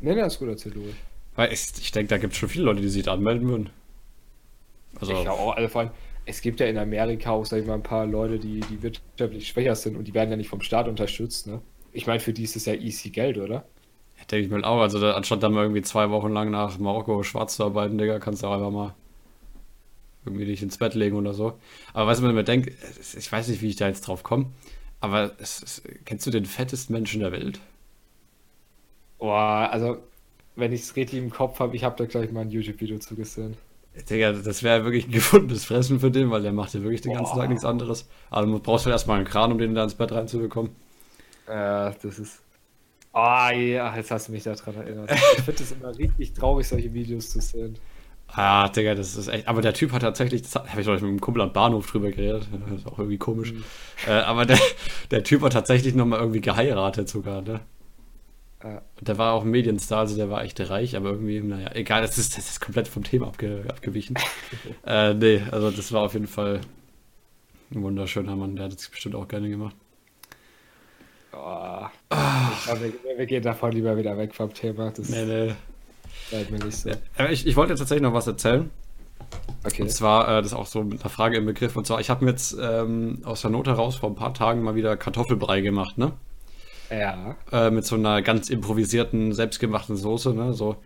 Nee, 0.00 0.14
nee, 0.14 0.26
ist 0.26 0.38
gut, 0.38 0.48
erzähl 0.48 0.72
du. 0.72 0.82
Weil 1.36 1.52
ich, 1.52 1.60
ich 1.80 1.92
denke, 1.92 2.08
da 2.08 2.18
gibt 2.18 2.32
es 2.32 2.38
schon 2.38 2.48
viele 2.48 2.64
Leute, 2.64 2.80
die 2.80 2.88
sich 2.88 3.02
da 3.04 3.12
anmelden 3.12 3.48
würden. 3.48 3.70
Also, 4.98 5.12
Ich 5.12 5.20
glaube 5.22 5.38
auch, 5.38 5.56
also 5.56 5.68
vor 5.68 5.82
allem, 5.82 5.90
es 6.24 6.40
gibt 6.40 6.60
ja 6.60 6.66
in 6.66 6.78
Amerika 6.78 7.30
auch, 7.30 7.44
sag 7.44 7.60
ich 7.60 7.66
mal, 7.66 7.74
ein 7.74 7.82
paar 7.82 8.06
Leute, 8.06 8.38
die, 8.38 8.60
die 8.60 8.82
wirtschaftlich 8.82 9.46
schwächer 9.48 9.74
sind 9.74 9.96
und 9.96 10.04
die 10.04 10.14
werden 10.14 10.30
ja 10.30 10.36
nicht 10.36 10.48
vom 10.48 10.62
Staat 10.62 10.88
unterstützt, 10.88 11.46
ne? 11.46 11.60
Ich 11.92 12.06
meine, 12.06 12.20
für 12.20 12.32
die 12.32 12.44
ist 12.44 12.56
es 12.56 12.64
ja 12.64 12.72
easy 12.74 13.10
Geld, 13.10 13.36
oder? 13.36 13.64
Denke 14.30 14.46
ich 14.46 14.50
mir 14.50 14.64
auch. 14.66 14.80
Also, 14.80 15.00
da, 15.00 15.12
anstatt 15.14 15.42
dann 15.42 15.52
mal 15.52 15.62
irgendwie 15.62 15.82
zwei 15.82 16.10
Wochen 16.10 16.32
lang 16.32 16.50
nach 16.50 16.78
Marokko 16.78 17.22
schwarz 17.22 17.56
zu 17.56 17.64
arbeiten, 17.64 17.98
Digga, 17.98 18.18
kannst 18.18 18.42
du 18.42 18.46
auch 18.48 18.54
einfach 18.54 18.70
mal. 18.70 18.94
irgendwie 20.24 20.44
dich 20.46 20.62
ins 20.62 20.78
Bett 20.78 20.94
legen 20.94 21.16
oder 21.16 21.34
so. 21.34 21.58
Aber 21.94 22.06
was 22.06 22.20
man 22.20 22.34
mir 22.34 22.44
denkt, 22.44 22.70
ich 23.18 23.30
weiß 23.32 23.48
nicht, 23.48 23.62
wie 23.62 23.68
ich 23.68 23.76
da 23.76 23.88
jetzt 23.88 24.02
drauf 24.06 24.22
komme, 24.22 24.46
aber 25.00 25.32
es, 25.38 25.62
es, 25.62 25.82
kennst 26.04 26.26
du 26.26 26.30
den 26.30 26.46
fettesten 26.46 26.94
Menschen 26.94 27.20
der 27.20 27.32
Welt? 27.32 27.60
Boah, 29.18 29.68
also, 29.72 29.98
wenn 30.56 30.72
ich 30.72 30.82
es 30.82 30.96
richtig 30.96 31.18
im 31.20 31.30
Kopf 31.30 31.60
habe, 31.60 31.76
ich 31.76 31.84
habe 31.84 31.96
da 31.96 32.06
gleich 32.06 32.30
mal 32.32 32.42
ein 32.42 32.50
YouTube-Video 32.50 32.98
zugesehen. 32.98 33.56
Digga, 34.08 34.32
das 34.32 34.62
wäre 34.62 34.84
wirklich 34.84 35.06
ein 35.06 35.12
gefundenes 35.12 35.64
Fressen 35.66 36.00
für 36.00 36.10
den, 36.10 36.30
weil 36.30 36.42
der 36.42 36.52
macht 36.52 36.74
ja 36.74 36.82
wirklich 36.82 37.02
den 37.02 37.12
ganzen 37.12 37.36
Tag 37.38 37.48
nichts 37.50 37.64
anderes. 37.64 38.08
Aber 38.30 38.46
du 38.46 38.58
brauchst 38.60 38.86
halt 38.86 38.92
erstmal 38.92 39.18
einen 39.18 39.26
Kran, 39.26 39.52
um 39.52 39.58
den 39.58 39.74
da 39.74 39.84
ins 39.84 39.94
Bett 39.94 40.12
reinzubekommen. 40.12 40.74
Ja, 41.48 41.90
äh, 41.90 41.94
das 42.02 42.18
ist. 42.18 42.41
Ah, 43.12 43.50
oh, 43.50 43.54
ja, 43.54 43.94
jetzt 43.94 44.10
hast 44.10 44.28
du 44.28 44.32
mich 44.32 44.42
daran 44.42 44.74
erinnert. 44.74 45.10
Ich 45.12 45.42
finde 45.44 45.62
es 45.62 45.72
immer 45.72 45.96
richtig 45.98 46.32
traurig, 46.32 46.66
solche 46.66 46.92
Videos 46.94 47.30
zu 47.30 47.40
sehen. 47.40 47.78
Ah, 48.34 48.68
Digga, 48.68 48.94
das 48.94 49.16
ist 49.16 49.28
echt. 49.28 49.46
Aber 49.46 49.60
der 49.60 49.74
Typ 49.74 49.92
hat 49.92 50.00
tatsächlich, 50.00 50.42
das 50.42 50.54
habe 50.54 50.80
ich 50.80 50.86
mit 50.86 51.02
einem 51.02 51.20
Kumpel 51.20 51.42
am 51.42 51.52
Bahnhof 51.52 51.90
drüber 51.90 52.10
geredet. 52.10 52.48
Das 52.70 52.80
ist 52.80 52.86
auch 52.86 52.98
irgendwie 52.98 53.18
komisch. 53.18 53.52
Mhm. 53.52 53.64
Äh, 54.06 54.12
aber 54.12 54.46
der, 54.46 54.58
der 55.10 55.22
Typ 55.22 55.42
hat 55.42 55.52
tatsächlich 55.52 55.94
nochmal 55.94 56.20
irgendwie 56.20 56.40
geheiratet 56.40 57.08
sogar, 57.08 57.42
ne? 57.42 57.60
Ja. 58.64 58.80
Der 59.00 59.18
war 59.18 59.34
auch 59.34 59.42
ein 59.42 59.50
Medienstar, 59.50 60.00
also 60.00 60.16
der 60.16 60.30
war 60.30 60.44
echt 60.44 60.60
reich, 60.70 60.96
aber 60.96 61.10
irgendwie, 61.10 61.40
naja, 61.40 61.70
egal, 61.74 62.02
das 62.02 62.16
ist, 62.16 62.38
das 62.38 62.48
ist 62.48 62.60
komplett 62.60 62.86
vom 62.86 63.02
Thema 63.02 63.26
abge, 63.26 63.64
abgewichen. 63.68 64.16
äh, 64.86 65.14
nee, 65.14 65.42
also 65.50 65.70
das 65.72 65.90
war 65.92 66.02
auf 66.02 66.14
jeden 66.14 66.28
Fall 66.28 66.60
ein 67.74 67.82
wunderschöner 67.82 68.36
Mann, 68.36 68.54
der 68.54 68.66
hat 68.66 68.72
es 68.72 68.88
bestimmt 68.88 69.16
auch 69.16 69.26
gerne 69.26 69.48
gemacht. 69.50 69.74
Oh, 71.34 71.86
ich 72.10 72.64
glaube, 72.64 72.80
wir, 72.80 73.18
wir, 73.18 73.26
gehen 73.26 73.42
davon 73.42 73.72
lieber 73.72 73.96
wieder 73.96 74.16
weg 74.18 74.34
vom 74.34 74.52
Thema. 74.52 74.90
Das 74.90 75.08
nee, 75.08 75.24
nee. 75.24 76.46
mir 76.50 76.64
nicht 76.64 76.76
so. 76.76 76.90
Ich, 77.30 77.46
ich 77.46 77.56
wollte 77.56 77.72
jetzt 77.72 77.80
tatsächlich 77.80 78.02
noch 78.02 78.12
was 78.12 78.26
erzählen. 78.26 78.70
Okay. 79.64 79.82
Und 79.82 79.90
zwar, 79.90 80.28
äh, 80.28 80.42
das 80.42 80.52
ist 80.52 80.54
auch 80.54 80.66
so 80.66 80.82
mit 80.82 81.00
einer 81.00 81.10
Frage 81.10 81.38
im 81.38 81.46
Begriff. 81.46 81.76
Und 81.76 81.86
zwar, 81.86 82.00
ich 82.00 82.10
habe 82.10 82.24
mir 82.24 82.32
jetzt 82.32 82.56
ähm, 82.60 83.20
aus 83.24 83.42
der 83.42 83.50
Not 83.50 83.66
heraus 83.66 83.96
vor 83.96 84.10
ein 84.10 84.14
paar 84.16 84.34
Tagen 84.34 84.62
mal 84.62 84.74
wieder 84.74 84.96
Kartoffelbrei 84.96 85.60
gemacht, 85.60 85.98
ne? 85.98 86.12
Ja. 86.90 87.36
Äh, 87.50 87.70
mit 87.70 87.86
so 87.86 87.96
einer 87.96 88.20
ganz 88.22 88.50
improvisierten, 88.50 89.32
selbstgemachten 89.32 89.96
Soße, 89.96 90.34
ne? 90.34 90.52
So, 90.52 90.76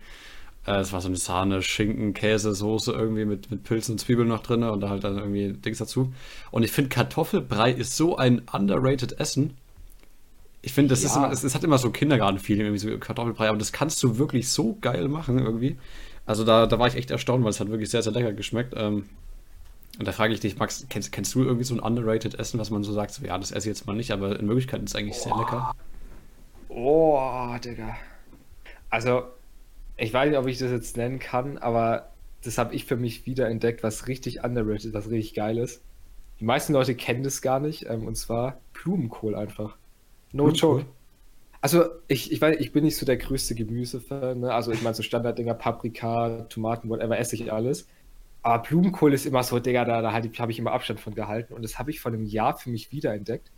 äh, 0.65 0.79
es 0.79 0.93
war 0.93 1.01
so 1.01 1.07
eine 1.07 1.17
Sahne, 1.17 1.61
Schinken, 1.61 2.13
Käse, 2.13 2.53
Soße 2.53 2.91
irgendwie 2.91 3.25
mit, 3.25 3.49
mit 3.49 3.63
Pilzen 3.63 3.93
und 3.93 3.99
Zwiebeln 3.99 4.27
noch 4.27 4.43
drin 4.43 4.63
und 4.63 4.81
da 4.81 4.89
halt 4.89 5.03
dann 5.03 5.17
irgendwie 5.17 5.53
Dings 5.53 5.79
dazu. 5.79 6.13
Und 6.51 6.63
ich 6.63 6.71
finde, 6.71 6.89
Kartoffelbrei 6.89 7.71
ist 7.71 7.97
so 7.97 8.17
ein 8.17 8.43
underrated 8.51 9.19
Essen. 9.19 9.57
Ich 10.67 10.73
finde, 10.73 10.89
das 10.89 11.01
ja. 11.01 11.07
ist 11.07 11.15
immer, 11.15 11.31
es, 11.31 11.45
es, 11.45 11.55
hat 11.55 11.63
immer 11.63 11.77
so 11.77 11.91
Kindergarten-Feeling, 11.91 12.65
irgendwie 12.65 12.91
so 12.91 12.97
Kartoffelbrei, 12.97 13.47
aber 13.47 13.57
das 13.57 13.71
kannst 13.71 14.03
du 14.03 14.17
wirklich 14.17 14.49
so 14.49 14.77
geil 14.81 15.07
machen 15.07 15.39
irgendwie. 15.39 15.77
Also 16.25 16.43
da, 16.43 16.65
da 16.65 16.77
war 16.77 16.89
ich 16.89 16.95
echt 16.95 17.09
erstaunt, 17.09 17.45
weil 17.45 17.51
es 17.51 17.61
hat 17.61 17.69
wirklich 17.69 17.89
sehr, 17.89 18.03
sehr 18.03 18.11
lecker 18.11 18.33
geschmeckt. 18.33 18.73
Ähm, 18.75 19.05
und 19.97 20.05
da 20.05 20.11
frage 20.11 20.33
ich 20.33 20.41
dich, 20.41 20.57
Max, 20.57 20.85
kennst, 20.89 21.13
kennst 21.13 21.33
du 21.35 21.43
irgendwie 21.43 21.63
so 21.63 21.73
ein 21.73 21.79
underrated 21.79 22.35
Essen, 22.35 22.59
was 22.59 22.69
man 22.69 22.83
so 22.83 22.91
sagt, 22.91 23.11
so, 23.11 23.25
ja, 23.25 23.37
das 23.37 23.51
esse 23.51 23.69
ich 23.69 23.77
jetzt 23.77 23.87
mal 23.87 23.95
nicht, 23.95 24.11
aber 24.11 24.37
in 24.37 24.45
Wirklichkeit 24.49 24.83
ist 24.83 24.89
es 24.89 24.95
eigentlich 24.97 25.15
oh. 25.21 25.23
sehr 25.23 25.37
lecker. 25.37 25.73
Oh, 26.67 27.55
Digga. 27.63 27.95
Also, 28.89 29.23
ich 29.95 30.13
weiß 30.13 30.29
nicht, 30.29 30.37
ob 30.37 30.47
ich 30.47 30.57
das 30.57 30.71
jetzt 30.71 30.97
nennen 30.97 31.19
kann, 31.19 31.57
aber 31.57 32.09
das 32.43 32.57
habe 32.57 32.75
ich 32.75 32.83
für 32.83 32.97
mich 32.97 33.25
wieder 33.25 33.47
entdeckt, 33.47 33.83
was 33.83 34.09
richtig 34.09 34.43
underrated, 34.43 34.93
was 34.93 35.09
richtig 35.09 35.33
geil 35.33 35.59
ist. 35.59 35.81
Die 36.41 36.45
meisten 36.45 36.73
Leute 36.73 36.93
kennen 36.93 37.23
das 37.23 37.41
gar 37.41 37.61
nicht, 37.61 37.85
ähm, 37.89 38.05
und 38.05 38.17
zwar 38.17 38.59
Blumenkohl 38.73 39.33
einfach. 39.33 39.77
No 40.37 40.49
joke. 40.49 40.85
Also, 41.59 41.85
ich, 42.07 42.31
ich 42.31 42.39
weiß, 42.39 42.57
ich 42.59 42.71
bin 42.71 42.83
nicht 42.83 42.97
so 42.97 43.05
der 43.05 43.17
größte 43.17 43.55
Gemüsefan, 43.55 44.41
ne? 44.41 44.53
Also, 44.53 44.71
ich 44.71 44.81
meine, 44.83 44.93
so 44.93 45.03
Standarddinger, 45.03 45.55
Paprika, 45.55 46.45
Tomaten, 46.49 46.89
whatever, 46.89 47.17
esse 47.17 47.35
ich 47.35 47.51
alles. 47.51 47.87
Aber 48.43 48.63
Blumenkohl 48.63 49.13
ist 49.13 49.25
immer 49.25 49.43
so, 49.43 49.59
Digga, 49.59 49.83
da, 49.83 50.01
da 50.01 50.13
habe 50.13 50.51
ich 50.51 50.59
immer 50.59 50.71
Abstand 50.71 50.99
von 50.99 51.15
gehalten. 51.15 51.53
Und 51.53 51.63
das 51.63 51.79
habe 51.79 51.91
ich 51.91 51.99
vor 51.99 52.13
einem 52.13 52.23
Jahr 52.23 52.57
für 52.57 52.69
mich 52.69 52.91
wiederentdeckt. 52.91 53.51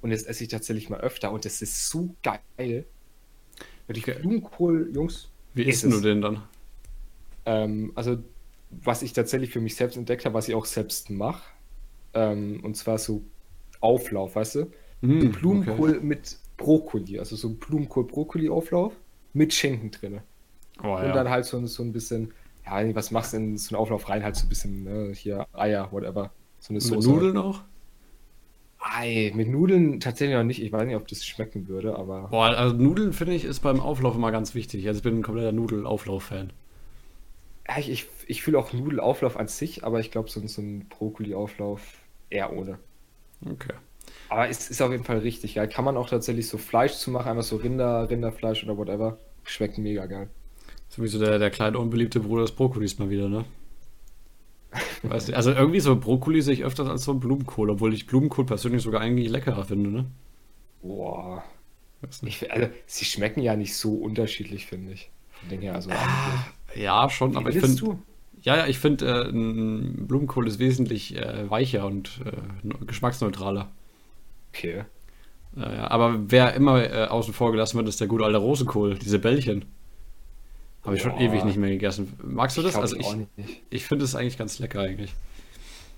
Und 0.00 0.10
jetzt 0.10 0.28
esse 0.28 0.44
ich 0.44 0.50
tatsächlich 0.50 0.90
mal 0.90 1.00
öfter 1.00 1.32
und 1.32 1.44
das 1.44 1.60
ist 1.60 1.88
so 1.88 2.14
geil. 2.22 2.86
Die 3.88 4.00
okay. 4.00 4.14
Blumenkohl, 4.20 4.90
Jungs. 4.94 5.30
Wie 5.54 5.64
isst 5.64 5.82
du 5.82 6.00
den 6.00 6.20
dann? 6.20 6.42
Ähm, 7.46 7.92
also, 7.94 8.18
was 8.70 9.02
ich 9.02 9.12
tatsächlich 9.12 9.50
für 9.50 9.60
mich 9.60 9.74
selbst 9.74 9.96
entdeckt 9.96 10.24
habe, 10.24 10.34
was 10.34 10.48
ich 10.48 10.54
auch 10.54 10.66
selbst 10.66 11.10
mache, 11.10 11.42
ähm, 12.14 12.60
und 12.62 12.76
zwar 12.76 12.98
so 12.98 13.24
Auflauf, 13.80 14.36
weißt 14.36 14.56
du? 14.56 14.72
Mm, 15.00 15.30
Blumenkohl 15.30 15.90
okay. 15.90 16.00
mit 16.00 16.36
Brokkoli, 16.56 17.18
also 17.18 17.36
so 17.36 17.50
Blumenkohl-Brokkoli-Auflauf 17.50 18.92
mit 19.32 19.54
Schinken 19.54 19.90
drin. 19.90 20.20
Oh, 20.82 20.96
und 20.96 21.04
ja. 21.04 21.12
dann 21.12 21.28
halt 21.28 21.44
so, 21.44 21.64
so 21.66 21.82
ein 21.82 21.92
bisschen, 21.92 22.32
ja, 22.64 22.94
was 22.94 23.10
machst 23.10 23.32
du 23.32 23.38
in 23.38 23.58
so 23.58 23.74
einen 23.74 23.82
Auflauf 23.82 24.08
rein? 24.08 24.22
Halt 24.22 24.36
so 24.36 24.46
ein 24.46 24.48
bisschen, 24.48 24.84
ne, 24.84 25.12
hier 25.14 25.46
Eier, 25.52 25.90
whatever. 25.92 26.30
So 26.60 26.72
eine 26.72 26.80
Soße. 26.80 27.08
Mit 27.08 27.16
Nudeln 27.16 27.36
auch? 27.36 27.62
Ei, 28.80 29.32
mit 29.34 29.48
Nudeln 29.48 30.00
tatsächlich 30.00 30.36
noch 30.36 30.44
nicht. 30.44 30.62
Ich 30.62 30.72
weiß 30.72 30.86
nicht, 30.86 30.96
ob 30.96 31.08
das 31.08 31.24
schmecken 31.24 31.68
würde, 31.68 31.96
aber. 31.96 32.28
Boah, 32.28 32.46
also 32.46 32.76
Nudeln 32.76 33.12
finde 33.12 33.34
ich 33.34 33.44
ist 33.44 33.60
beim 33.60 33.80
Auflauf 33.80 34.14
immer 34.14 34.30
ganz 34.30 34.54
wichtig. 34.54 34.86
Also 34.86 34.98
ich 34.98 35.02
bin 35.02 35.18
ein 35.18 35.22
kompletter 35.22 35.52
Nudelauflauf-Fan. 35.52 36.52
Ja, 37.68 37.78
ich, 37.78 37.90
ich, 37.90 38.06
ich 38.26 38.42
fühle 38.42 38.58
auch 38.58 38.72
Nudelauflauf 38.72 39.36
an 39.36 39.48
sich, 39.48 39.84
aber 39.84 40.00
ich 40.00 40.10
glaube, 40.10 40.30
so, 40.30 40.44
so 40.46 40.62
ein 40.62 40.86
Brokkoli-Auflauf 40.88 41.82
eher 42.30 42.52
ohne. 42.52 42.78
Okay. 43.44 43.74
Aber 44.28 44.48
es 44.48 44.68
ist 44.70 44.82
auf 44.82 44.90
jeden 44.90 45.04
Fall 45.04 45.18
richtig 45.18 45.54
geil. 45.54 45.68
Kann 45.68 45.84
man 45.84 45.96
auch 45.96 46.08
tatsächlich 46.08 46.48
so 46.48 46.58
Fleisch 46.58 46.94
zu 46.94 47.10
machen, 47.10 47.28
einfach 47.28 47.42
so 47.42 47.56
Rinder, 47.56 48.10
Rinderfleisch 48.10 48.64
oder 48.64 48.76
whatever. 48.76 49.18
Schmeckt 49.44 49.78
mega 49.78 50.06
geil. 50.06 50.28
Sowieso 50.88 51.18
der, 51.18 51.38
der 51.38 51.50
kleine 51.50 51.78
unbeliebte 51.78 52.20
Bruder 52.20 52.42
des 52.42 52.52
Brokkolis 52.52 52.98
mal 52.98 53.10
wieder, 53.10 53.28
ne? 53.28 53.44
Weißt 55.02 55.28
du, 55.28 55.36
also 55.36 55.52
irgendwie 55.52 55.80
so 55.80 55.96
Brokkoli 55.96 56.42
sehe 56.42 56.54
ich 56.54 56.64
öfters 56.64 56.88
als 56.88 57.04
so 57.04 57.14
Blumenkohl, 57.14 57.70
obwohl 57.70 57.94
ich 57.94 58.06
Blumenkohl 58.06 58.44
persönlich 58.44 58.82
sogar 58.82 59.00
eigentlich 59.00 59.30
leckerer 59.30 59.64
finde, 59.64 59.90
ne? 59.90 60.06
Boah. 60.82 61.42
Ich, 62.22 62.50
also, 62.52 62.68
sie 62.86 63.04
schmecken 63.04 63.40
ja 63.40 63.56
nicht 63.56 63.74
so 63.74 63.94
unterschiedlich, 63.94 64.66
finde 64.66 64.92
ich. 64.92 65.10
Von 65.30 65.58
her, 65.58 65.74
also 65.74 65.90
ah, 65.90 66.46
ja, 66.74 67.08
schon, 67.10 67.36
aber 67.36 67.50
ich 67.50 67.58
finde. 67.58 67.98
Ja, 68.42 68.56
ja, 68.56 68.66
ich 68.66 68.78
finde, 68.78 69.28
äh, 69.28 69.32
Blumenkohl 69.32 70.46
ist 70.46 70.60
wesentlich 70.60 71.16
äh, 71.16 71.50
weicher 71.50 71.86
und 71.86 72.20
äh, 72.24 72.84
geschmacksneutraler. 72.86 73.68
Okay. 74.52 74.84
ja, 75.56 75.90
aber 75.90 76.30
wer 76.30 76.54
immer 76.54 76.82
äh, 76.82 77.06
außen 77.06 77.34
vor 77.34 77.52
gelassen 77.52 77.76
wird, 77.76 77.88
ist 77.88 78.00
der 78.00 78.08
gute 78.08 78.24
alte 78.24 78.38
Rosenkohl, 78.38 78.98
diese 78.98 79.18
Bällchen. 79.18 79.64
Habe 80.84 80.96
ich 80.96 81.02
schon 81.02 81.18
ewig 81.18 81.44
nicht 81.44 81.58
mehr 81.58 81.70
gegessen. 81.70 82.14
Magst 82.22 82.56
du 82.56 82.62
das? 82.62 82.72
Ich 82.72 82.78
also 82.78 82.96
ich, 82.96 83.62
ich 83.68 83.84
finde 83.84 84.04
es 84.04 84.14
eigentlich 84.14 84.38
ganz 84.38 84.58
lecker 84.58 84.80
eigentlich. 84.80 85.12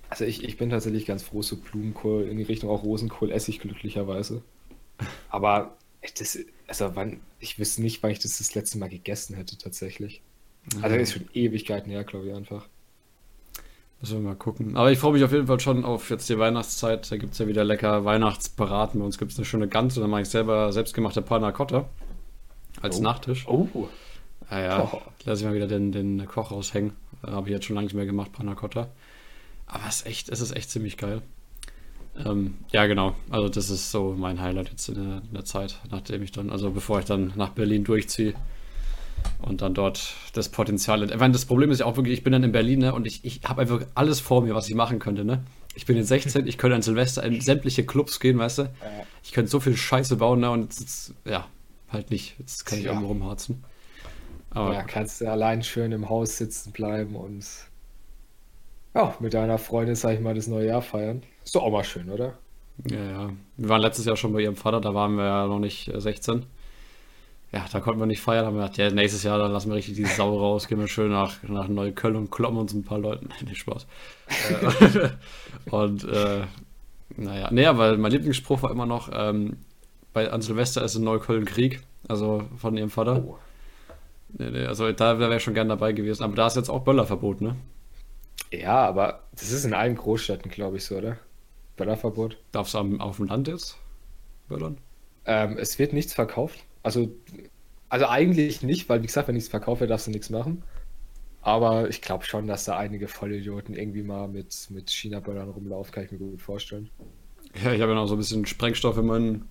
Also 0.08 0.24
ich, 0.24 0.42
ich 0.42 0.56
bin 0.56 0.70
tatsächlich 0.70 1.06
ganz 1.06 1.22
froh, 1.22 1.42
so 1.42 1.56
Blumenkohl 1.56 2.24
in 2.24 2.36
die 2.36 2.42
Richtung 2.42 2.70
auch 2.70 2.82
Rosenkohl 2.82 3.30
esse 3.30 3.52
ich 3.52 3.60
glücklicherweise. 3.60 4.42
Aber 5.28 5.76
das, 6.18 6.38
also 6.66 6.96
wann, 6.96 7.20
ich 7.38 7.58
wüsste 7.58 7.82
nicht, 7.82 8.02
wann 8.02 8.10
ich 8.10 8.18
das 8.18 8.38
das 8.38 8.54
letzte 8.54 8.78
Mal 8.78 8.88
gegessen 8.88 9.36
hätte 9.36 9.56
tatsächlich. 9.56 10.22
Also 10.82 10.96
das 10.96 11.08
ist 11.08 11.12
schon 11.12 11.28
Ewigkeiten 11.32 11.90
her, 11.90 12.04
glaube 12.04 12.28
ich 12.28 12.34
einfach. 12.34 12.68
Müssen 14.00 14.22
wir 14.22 14.30
mal 14.30 14.34
gucken. 14.34 14.76
Aber 14.76 14.90
ich 14.90 14.98
freue 14.98 15.12
mich 15.12 15.24
auf 15.24 15.32
jeden 15.32 15.46
Fall 15.46 15.60
schon 15.60 15.84
auf 15.84 16.08
jetzt 16.08 16.28
die 16.30 16.38
Weihnachtszeit. 16.38 17.10
Da 17.10 17.16
gibt 17.18 17.34
es 17.34 17.38
ja 17.38 17.46
wieder 17.46 17.64
lecker 17.64 18.04
Weihnachtsberaten. 18.04 19.00
Bei 19.00 19.06
uns 19.06 19.18
gibt 19.18 19.32
es 19.32 19.38
eine 19.38 19.44
schöne 19.44 19.68
Gans 19.68 19.96
und 19.96 20.02
dann 20.02 20.10
mache 20.10 20.22
ich 20.22 20.28
selber 20.28 20.72
selbstgemachte 20.72 21.20
Panna 21.20 21.52
Cotta 21.52 21.86
als 22.80 22.98
oh. 22.98 23.02
Nachtisch. 23.02 23.46
Oh. 23.46 23.68
Ja, 24.50 24.60
ja. 24.60 24.90
Oh. 24.90 25.02
Lass 25.24 25.40
ich 25.40 25.46
mal 25.46 25.54
wieder 25.54 25.66
den, 25.66 25.92
den 25.92 26.26
Koch 26.26 26.50
raushängen. 26.50 26.92
Habe 27.26 27.48
ich 27.48 27.52
jetzt 27.52 27.66
schon 27.66 27.74
lange 27.76 27.86
nicht 27.86 27.94
mehr 27.94 28.06
gemacht, 28.06 28.32
Panna 28.32 28.54
Cotta. 28.54 28.88
Aber 29.66 29.84
es 29.86 29.96
ist 29.96 30.06
echt, 30.06 30.28
es 30.30 30.40
ist 30.40 30.56
echt 30.56 30.70
ziemlich 30.70 30.96
geil. 30.96 31.20
Ähm, 32.24 32.54
ja, 32.72 32.86
genau. 32.86 33.14
Also 33.28 33.50
das 33.50 33.68
ist 33.68 33.90
so 33.90 34.14
mein 34.16 34.40
Highlight 34.40 34.70
jetzt 34.70 34.88
in 34.88 34.94
der, 34.94 35.22
in 35.28 35.34
der, 35.34 35.44
Zeit, 35.44 35.78
nachdem 35.90 36.22
ich 36.22 36.32
dann, 36.32 36.50
also 36.50 36.70
bevor 36.70 36.98
ich 37.00 37.04
dann 37.04 37.32
nach 37.36 37.50
Berlin 37.50 37.84
durchziehe 37.84 38.34
und 39.42 39.62
dann 39.62 39.74
dort 39.74 40.14
das 40.34 40.48
Potenzial. 40.48 41.02
Ich 41.02 41.16
meine, 41.16 41.32
das 41.32 41.44
Problem 41.44 41.70
ist 41.70 41.80
ja 41.80 41.86
auch 41.86 41.96
wirklich, 41.96 42.18
ich 42.18 42.24
bin 42.24 42.32
dann 42.32 42.44
in 42.44 42.52
Berlin 42.52 42.80
ne, 42.80 42.94
und 42.94 43.06
ich, 43.06 43.24
ich 43.24 43.40
habe 43.44 43.62
einfach 43.62 43.80
alles 43.94 44.20
vor 44.20 44.42
mir, 44.42 44.54
was 44.54 44.68
ich 44.68 44.74
machen 44.74 44.98
könnte. 44.98 45.24
Ne? 45.24 45.44
Ich 45.74 45.86
bin 45.86 45.96
in 45.96 46.04
16, 46.04 46.46
ich 46.46 46.58
könnte 46.58 46.76
an 46.76 46.82
Silvester 46.82 47.22
in 47.22 47.40
sämtliche 47.40 47.84
Clubs 47.84 48.20
gehen, 48.20 48.38
weißt 48.38 48.58
du? 48.58 48.70
Ich 49.22 49.32
könnte 49.32 49.50
so 49.50 49.60
viel 49.60 49.76
Scheiße 49.76 50.16
bauen, 50.16 50.40
ne? 50.40 50.50
Und 50.50 50.78
jetzt, 50.78 51.14
ja, 51.24 51.46
halt 51.88 52.10
nicht. 52.10 52.36
Jetzt 52.38 52.66
kann 52.66 52.78
ich 52.78 52.84
ja. 52.84 52.90
irgendwo 52.90 53.08
rumharzen. 53.08 53.64
Aber 54.50 54.74
ja, 54.74 54.82
kannst 54.82 55.20
du 55.20 55.30
allein 55.30 55.62
schön 55.62 55.92
im 55.92 56.08
Haus 56.08 56.36
sitzen 56.36 56.72
bleiben 56.72 57.14
und 57.14 57.46
ja, 58.94 59.14
mit 59.20 59.34
deiner 59.34 59.58
Freundin, 59.58 59.94
sag 59.94 60.14
ich 60.14 60.20
mal, 60.20 60.34
das 60.34 60.48
neue 60.48 60.66
Jahr 60.66 60.82
feiern. 60.82 61.22
Ist 61.44 61.54
doch 61.54 61.62
auch 61.62 61.70
mal 61.70 61.84
schön, 61.84 62.10
oder? 62.10 62.36
Ja, 62.90 63.04
ja. 63.04 63.30
Wir 63.56 63.68
waren 63.68 63.80
letztes 63.80 64.04
Jahr 64.06 64.16
schon 64.16 64.32
bei 64.32 64.40
ihrem 64.40 64.56
Vater, 64.56 64.80
da 64.80 64.94
waren 64.94 65.14
wir 65.14 65.24
ja 65.24 65.46
noch 65.46 65.60
nicht 65.60 65.90
16. 65.94 66.46
Ja, 67.52 67.64
da 67.72 67.80
konnten 67.80 67.98
wir 67.98 68.06
nicht 68.06 68.20
feiern, 68.20 68.46
haben 68.46 68.54
wir 68.54 68.62
gedacht, 68.62 68.78
ja, 68.78 68.90
nächstes 68.90 69.24
Jahr, 69.24 69.38
dann 69.38 69.50
lassen 69.50 69.70
wir 69.70 69.76
richtig 69.76 69.94
die 69.94 70.04
Sau 70.04 70.38
raus, 70.38 70.68
gehen 70.68 70.78
wir 70.78 70.86
schön 70.86 71.10
nach, 71.10 71.42
nach 71.42 71.66
Neukölln 71.66 72.14
und 72.14 72.30
kloppen 72.30 72.58
uns 72.58 72.72
ein 72.72 72.84
paar 72.84 72.98
Leuten. 72.98 73.28
Nein, 73.30 73.48
nicht 73.48 73.58
Spaß. 73.58 73.86
Äh, 74.50 75.10
und, 75.70 76.04
äh, 76.04 76.42
naja, 77.16 77.48
nee, 77.50 77.66
weil 77.72 77.96
mein 77.98 78.12
Lieblingsspruch 78.12 78.62
war 78.62 78.70
immer 78.70 78.86
noch, 78.86 79.10
ähm, 79.12 79.56
bei, 80.12 80.30
an 80.30 80.42
Silvester 80.42 80.84
ist 80.84 80.94
in 80.94 81.02
Neukölln 81.02 81.44
Krieg, 81.44 81.80
also 82.08 82.44
von 82.56 82.76
ihrem 82.76 82.90
Vater. 82.90 83.24
Oh. 83.24 83.38
Nee, 84.32 84.50
nee, 84.50 84.66
also 84.66 84.90
da 84.92 85.18
wäre 85.18 85.36
ich 85.36 85.42
schon 85.42 85.54
gern 85.54 85.68
dabei 85.68 85.92
gewesen. 85.92 86.22
Aber 86.22 86.36
da 86.36 86.46
ist 86.46 86.56
jetzt 86.56 86.70
auch 86.70 86.84
Böllerverbot, 86.84 87.40
ne? 87.40 87.56
Ja, 88.52 88.86
aber 88.86 89.24
das 89.32 89.50
ist 89.50 89.64
in 89.64 89.74
allen 89.74 89.96
Großstädten, 89.96 90.50
glaube 90.50 90.76
ich, 90.76 90.84
so, 90.84 90.96
oder? 90.96 91.16
Böllerverbot. 91.76 92.36
Darfst 92.52 92.74
du 92.74 92.78
auf 92.98 93.16
dem 93.16 93.26
Land 93.26 93.48
jetzt 93.48 93.76
böllern? 94.48 94.78
Ähm, 95.24 95.56
es 95.58 95.78
wird 95.78 95.92
nichts 95.92 96.14
verkauft. 96.14 96.64
Also, 96.82 97.14
also 97.88 98.06
eigentlich 98.06 98.62
nicht, 98.62 98.88
weil 98.88 99.02
wie 99.02 99.06
gesagt, 99.06 99.28
wenn 99.28 99.34
nichts 99.34 99.50
verkauft 99.50 99.80
wird, 99.80 99.90
darfst 99.90 100.06
du 100.06 100.10
nichts 100.10 100.30
machen. 100.30 100.62
Aber 101.42 101.88
ich 101.88 102.02
glaube 102.02 102.24
schon, 102.24 102.46
dass 102.46 102.64
da 102.64 102.76
einige 102.76 103.08
Vollidioten 103.08 103.74
irgendwie 103.74 104.02
mal 104.02 104.28
mit, 104.28 104.68
mit 104.70 104.90
China-Böllern 104.90 105.48
rumlaufen, 105.48 105.92
kann 105.92 106.04
ich 106.04 106.12
mir 106.12 106.18
gut 106.18 106.42
vorstellen. 106.42 106.90
Ja, 107.62 107.72
ich 107.72 107.80
habe 107.80 107.92
ja 107.92 107.94
noch 107.94 108.06
so 108.06 108.14
ein 108.14 108.18
bisschen 108.18 108.44
Sprengstoff 108.46 108.98
in, 108.98 109.06
meinen, 109.06 109.48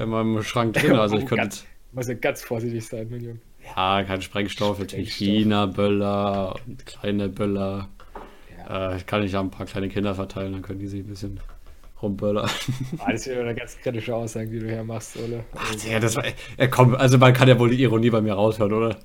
in 0.00 0.08
meinem 0.08 0.42
Schrank 0.42 0.74
drin. 0.74 0.92
Also 0.92 1.16
ich 1.16 1.26
könnte. 1.26 1.42
Ganz, 1.42 1.66
muss 1.92 2.08
ja 2.08 2.14
ganz 2.14 2.42
vorsichtig 2.42 2.86
sein, 2.86 3.08
Minion. 3.08 3.40
Ja, 3.76 4.04
kein 4.04 4.22
Sprengstoff, 4.22 4.78
natürlich. 4.78 5.12
China-Böller 5.14 6.56
und 6.66 6.86
kleine 6.86 7.28
Böller. 7.28 7.88
Ja. 8.56 8.94
Äh, 8.94 9.00
kann 9.00 9.22
ich 9.24 9.36
an 9.36 9.46
ein 9.46 9.50
paar 9.50 9.66
kleine 9.66 9.88
Kinder 9.88 10.14
verteilen, 10.14 10.52
dann 10.52 10.62
können 10.62 10.78
die 10.78 10.86
sich 10.86 11.00
ein 11.00 11.08
bisschen 11.08 11.40
rumböllern. 12.02 12.48
Alles 12.98 13.26
wieder 13.26 13.40
eine 13.40 13.54
ganz 13.54 13.76
kritische 13.78 14.14
Aussage, 14.14 14.50
die 14.50 14.60
du 14.60 14.66
hier 14.66 14.84
machst, 14.84 15.16
Ole. 15.16 15.44
Also, 15.52 15.88
Ja, 15.88 16.00
das 16.00 16.16
war. 16.16 16.24
Ja, 16.58 16.66
komm, 16.66 16.94
also 16.94 17.18
man 17.18 17.32
kann 17.32 17.48
ja 17.48 17.58
wohl 17.58 17.70
die 17.70 17.82
Ironie 17.82 18.10
bei 18.10 18.20
mir 18.20 18.34
raushören, 18.34 18.72
oder? 18.72 18.96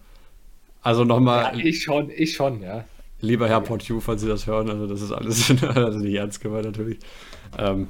Also 0.81 1.01
ja, 1.01 1.07
nochmal, 1.07 1.59
ich 1.59 1.83
schon, 1.83 2.11
ich 2.15 2.33
schon, 2.33 2.61
ja. 2.61 2.85
lieber 3.19 3.49
Herr 3.49 3.61
Portiu, 3.61 3.99
falls 3.99 4.21
Sie 4.21 4.27
das 4.27 4.45
hören, 4.45 4.69
also 4.69 4.85
das 4.85 5.01
ist 5.01 5.11
alles 5.11 5.49
also 5.75 5.97
nicht 5.97 6.13
ernst 6.13 6.41
gemeint 6.41 6.65
natürlich. 6.65 6.99
Ähm, 7.57 7.87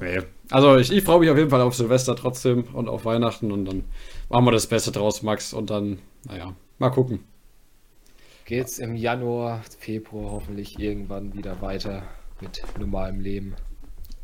nee. 0.00 0.18
Also 0.50 0.76
ich, 0.76 0.90
ich 0.92 1.04
freue 1.04 1.20
mich 1.20 1.30
auf 1.30 1.38
jeden 1.38 1.50
Fall 1.50 1.60
auf 1.60 1.76
Silvester 1.76 2.16
trotzdem 2.16 2.64
und 2.72 2.88
auf 2.88 3.04
Weihnachten 3.04 3.52
und 3.52 3.64
dann 3.66 3.84
machen 4.28 4.44
wir 4.44 4.50
das 4.50 4.66
Beste 4.66 4.90
draus, 4.90 5.22
Max, 5.22 5.52
und 5.52 5.70
dann, 5.70 5.98
naja, 6.26 6.56
mal 6.78 6.90
gucken. 6.90 7.20
Geht's 8.44 8.80
im 8.80 8.96
Januar, 8.96 9.62
Februar 9.78 10.32
hoffentlich 10.32 10.80
irgendwann 10.80 11.34
wieder 11.34 11.62
weiter 11.62 12.02
mit 12.40 12.60
normalem 12.76 13.20
Leben. 13.20 13.54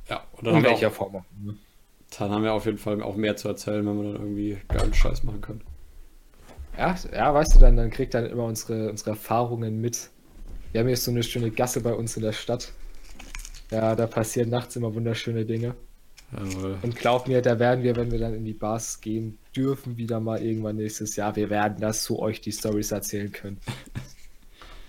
Ja, 0.09 0.25
und 0.33 0.47
dann, 0.47 0.55
In 0.55 0.57
haben 0.57 0.65
wir 0.65 0.71
welcher 0.71 0.89
auch, 0.89 0.93
Form 0.93 1.17
auch 1.17 1.25
immer. 1.41 1.55
dann 2.19 2.31
haben 2.31 2.45
wir 2.45 2.53
auf 2.53 2.67
jeden 2.67 2.79
Fall 2.79 3.03
auch 3.03 3.17
mehr 3.17 3.37
zu 3.37 3.49
erzählen, 3.49 3.87
wenn 3.87 3.97
wir 3.97 4.13
dann 4.13 4.23
irgendwie 4.23 4.59
geilen 4.69 4.95
Scheiß 4.95 5.25
machen 5.25 5.41
können. 5.41 5.63
Ja, 6.77 6.95
ja, 7.13 7.35
weißt 7.35 7.57
du, 7.57 7.59
dann, 7.59 7.77
dann 7.77 7.91
kriegt 7.91 8.15
dann 8.15 8.27
immer 8.27 8.45
unsere, 8.45 8.91
unsere 8.91 9.11
Erfahrungen 9.11 9.81
mit. 9.81 10.11
Wir 10.73 10.81
haben 10.81 10.87
hier 10.89 10.97
so 10.97 11.11
eine 11.11 11.23
schöne 11.23 11.51
Gasse 11.51 11.81
bei 11.81 11.93
uns 11.93 12.17
in 12.17 12.23
der 12.23 12.33
Stadt. 12.33 12.73
Ja, 13.71 13.95
da 13.97 14.07
passieren 14.07 14.49
nachts 14.51 14.77
immer 14.77 14.95
wunderschöne 14.95 15.45
Dinge. 15.45 15.75
Jawohl. 16.33 16.79
Und 16.83 16.97
glaub 16.97 17.27
mir, 17.27 17.43
da 17.43 17.59
werden 17.59 17.83
wir, 17.83 17.97
wenn 17.97 18.11
wir 18.11 18.19
dann 18.19 18.35
in 18.35 18.45
die 18.45 18.53
Bars 18.53 19.01
gehen 19.01 19.39
dürfen, 19.57 19.97
wieder 19.97 20.21
mal 20.21 20.43
irgendwann 20.43 20.77
nächstes 20.77 21.17
Jahr, 21.17 21.35
wir 21.37 21.51
werden 21.51 21.81
das 21.81 22.03
zu 22.03 22.19
euch 22.19 22.41
die 22.41 22.53
Stories 22.53 22.93
erzählen 22.93 23.33
können. 23.33 23.59